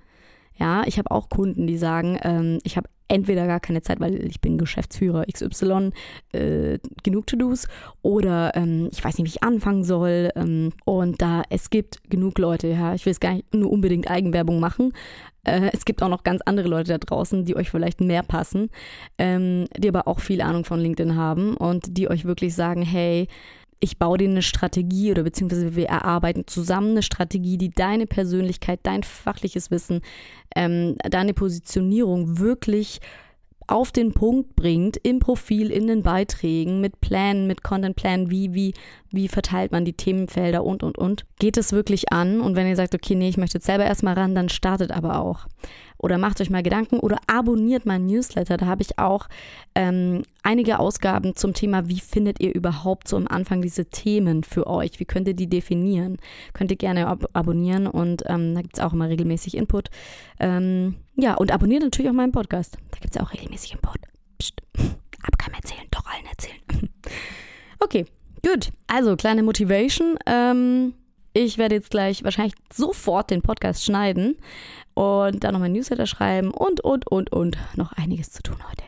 Ja, 0.58 0.84
ich 0.86 0.98
habe 0.98 1.12
auch 1.12 1.30
Kunden, 1.30 1.68
die 1.68 1.78
sagen, 1.78 2.18
ähm, 2.24 2.60
ich 2.64 2.78
habe 2.78 2.90
entweder 3.08 3.48
gar 3.48 3.60
keine 3.60 3.82
Zeit, 3.82 4.00
weil 4.00 4.26
ich 4.26 4.42
bin 4.42 4.58
Geschäftsführer 4.58 5.26
XY, 5.32 5.92
äh, 6.34 6.80
genug 7.04 7.28
To-Dos, 7.28 7.68
oder 8.02 8.56
ähm, 8.56 8.90
ich 8.92 9.04
weiß 9.04 9.18
nicht, 9.18 9.26
wie 9.26 9.38
ich 9.38 9.44
anfangen 9.44 9.84
soll. 9.84 10.30
Ähm, 10.36 10.74
und 10.86 11.22
da 11.22 11.44
es 11.50 11.70
gibt 11.70 12.10
genug 12.10 12.38
Leute, 12.40 12.68
ja, 12.68 12.94
ich 12.94 13.06
will 13.06 13.12
es 13.12 13.20
gar 13.20 13.34
nicht 13.34 13.54
nur 13.54 13.72
unbedingt 13.72 14.10
Eigenwerbung 14.10 14.60
machen, 14.60 14.92
äh, 15.46 15.70
es 15.74 15.86
gibt 15.86 16.02
auch 16.04 16.10
noch 16.10 16.24
ganz 16.24 16.42
andere 16.46 16.68
Leute 16.68 16.92
da 16.92 16.98
draußen, 16.98 17.46
die 17.46 17.56
euch 17.56 17.70
vielleicht 17.70 18.02
mehr 18.02 18.24
passen, 18.24 18.70
ähm, 19.18 19.66
die 19.78 19.88
aber 19.88 20.08
auch 20.08 20.20
viel 20.20 20.42
Ahnung 20.42 20.66
von 20.66 20.80
LinkedIn 20.80 21.16
haben 21.16 21.56
und 21.56 21.98
die 21.98 22.10
euch 22.10 22.26
wirklich 22.26 22.56
sagen, 22.56 22.82
hey, 22.82 23.28
ich 23.80 24.00
baue 24.00 24.18
dir 24.18 24.30
eine 24.30 24.42
Strategie 24.42 25.12
oder 25.12 25.24
beziehungsweise 25.24 25.76
wir 25.76 25.88
erarbeiten 25.88 26.48
zusammen 26.48 26.92
eine 26.92 27.04
Strategie, 27.04 27.58
die 27.58 27.70
deine 27.70 28.08
Persönlichkeit, 28.08 28.80
dein 28.84 29.04
fachliches 29.04 29.72
Wissen, 29.72 30.02
ähm, 30.56 30.96
deine 31.10 31.34
Positionierung 31.34 32.40
wirklich 32.40 33.00
auf 33.68 33.92
den 33.92 34.14
Punkt 34.14 34.56
bringt, 34.56 34.98
im 34.98 35.20
Profil, 35.20 35.72
in 35.72 35.88
den 35.88 36.04
Beiträgen, 36.04 36.82
mit 36.82 37.02
Plänen, 37.02 37.48
mit 37.48 37.64
Contentplänen, 37.64 38.30
wie, 38.30 38.54
wie, 38.54 38.74
wie 39.10 39.28
verteilt 39.28 39.72
man 39.72 39.86
die 39.86 39.94
Themenfelder 39.94 40.64
und, 40.64 40.84
und, 40.84 40.98
und. 40.98 41.26
Geht 41.40 41.58
es 41.58 41.72
wirklich 41.72 42.12
an 42.12 42.42
und 42.42 42.56
wenn 42.56 42.68
ihr 42.68 42.76
sagt, 42.76 42.94
okay, 42.94 43.16
nee, 43.16 43.30
ich 43.30 43.38
möchte 43.38 43.58
jetzt 43.58 43.66
selber 43.66 43.86
erstmal 43.86 44.14
ran, 44.14 44.36
dann 44.36 44.50
startet 44.50 44.92
aber 44.92 45.20
auch. 45.20 45.48
Oder 45.98 46.18
macht 46.18 46.42
euch 46.42 46.50
mal 46.50 46.64
Gedanken 46.64 47.00
oder 47.00 47.18
abonniert 47.28 47.86
meinen 47.86 48.06
Newsletter. 48.06 48.58
Da 48.58 48.66
habe 48.66 48.82
ich 48.82 49.00
auch 49.00 49.28
ähm, 49.76 50.24
einige 50.44 50.80
Ausgaben 50.80 51.36
zum 51.36 51.54
Thema, 51.54 51.88
wie 51.88 52.00
findet 52.00 52.42
ihr 52.42 52.54
überhaupt 52.54 53.08
so 53.08 53.18
am 53.18 53.28
Anfang 53.28 53.62
diese 53.62 53.86
Themen 53.86 54.44
für 54.44 54.68
euch? 54.68 55.00
Wie 55.00 55.06
könnt 55.06 55.28
ihr 55.28 55.34
die 55.34 55.48
definieren? 55.48 56.18
Könnt 56.54 56.72
ihr 56.72 56.78
gerne 56.78 57.08
ab 57.08 57.26
abonnieren 57.34 57.88
und 57.88 58.24
ähm, 58.28 58.56
da 58.56 58.62
gibt 58.62 58.78
es 58.78 58.84
auch 58.84 58.94
immer 58.94 59.10
regelmäßig 59.10 59.56
Input. 59.56 59.90
Ähm, 60.40 60.96
ja, 61.16 61.36
und 61.36 61.52
abonniert 61.52 61.84
natürlich 61.84 62.10
auch 62.10 62.16
meinen 62.16 62.32
Podcast. 62.32 62.78
Da 62.92 63.00
gibt 63.00 63.16
es 63.16 63.22
auch 63.22 63.34
regelmäßig 63.34 63.74
Input. 63.74 64.00
Psst. 64.38 64.62
Aber 64.78 65.38
kann 65.38 65.54
erzählen, 65.54 65.88
doch 65.92 66.06
allen 66.06 66.26
erzählen. 66.28 66.90
okay, 67.80 68.06
gut. 68.44 68.72
Also, 68.88 69.16
kleine 69.16 69.42
Motivation. 69.42 70.18
Ähm, 70.28 70.94
ich 71.36 71.58
werde 71.58 71.76
jetzt 71.76 71.92
gleich 71.92 72.24
wahrscheinlich 72.24 72.56
sofort 72.72 73.30
den 73.30 73.42
Podcast 73.42 73.84
schneiden 73.84 74.38
und 74.94 75.44
dann 75.44 75.54
noch 75.54 75.60
mein 75.60 75.74
Newsletter 75.74 76.06
schreiben 76.06 76.52
und, 76.52 76.80
und, 76.82 77.12
und, 77.12 77.34
und 77.34 77.58
noch 77.76 77.92
einiges 77.92 78.32
zu 78.32 78.42
tun 78.42 78.56
heute. 78.70 78.84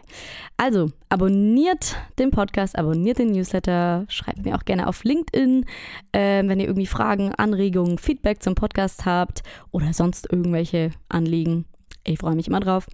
Also, 0.56 0.90
abonniert 1.10 1.98
den 2.18 2.32
Podcast, 2.32 2.78
abonniert 2.78 3.20
den 3.20 3.34
Newsletter, 3.34 4.06
schreibt 4.08 4.46
mir 4.46 4.56
auch 4.56 4.64
gerne 4.64 4.88
auf 4.88 5.04
LinkedIn, 5.04 5.66
äh, 6.14 6.42
wenn 6.48 6.62
ihr 6.62 6.68
irgendwie 6.68 6.88
Fragen, 6.88 7.36
Anregungen, 7.36 7.98
Feedback 7.98 8.42
zum 8.42 8.56
Podcast 8.56 9.06
habt 9.06 9.44
oder 9.72 9.92
sonst 9.92 10.32
irgendwelche 10.32 10.92
Anliegen. 11.10 11.66
Ich 12.06 12.20
freue 12.20 12.36
mich 12.36 12.48
immer 12.48 12.62
drauf. 12.62 12.88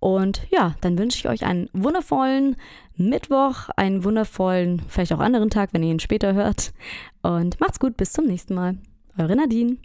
Und 0.00 0.46
ja, 0.50 0.76
dann 0.80 0.96
wünsche 0.96 1.18
ich 1.18 1.28
euch 1.28 1.44
einen 1.44 1.68
wundervollen 1.74 2.56
Mittwoch, 2.96 3.68
einen 3.76 4.02
wundervollen, 4.02 4.80
vielleicht 4.88 5.12
auch 5.12 5.20
anderen 5.20 5.50
Tag, 5.50 5.70
wenn 5.72 5.82
ihr 5.82 5.92
ihn 5.92 6.00
später 6.00 6.32
hört. 6.32 6.72
Und 7.20 7.60
macht's 7.60 7.80
gut, 7.80 7.98
bis 7.98 8.12
zum 8.12 8.24
nächsten 8.24 8.54
Mal. 8.54 8.78
Eure 9.18 9.34
Nadine. 9.36 9.78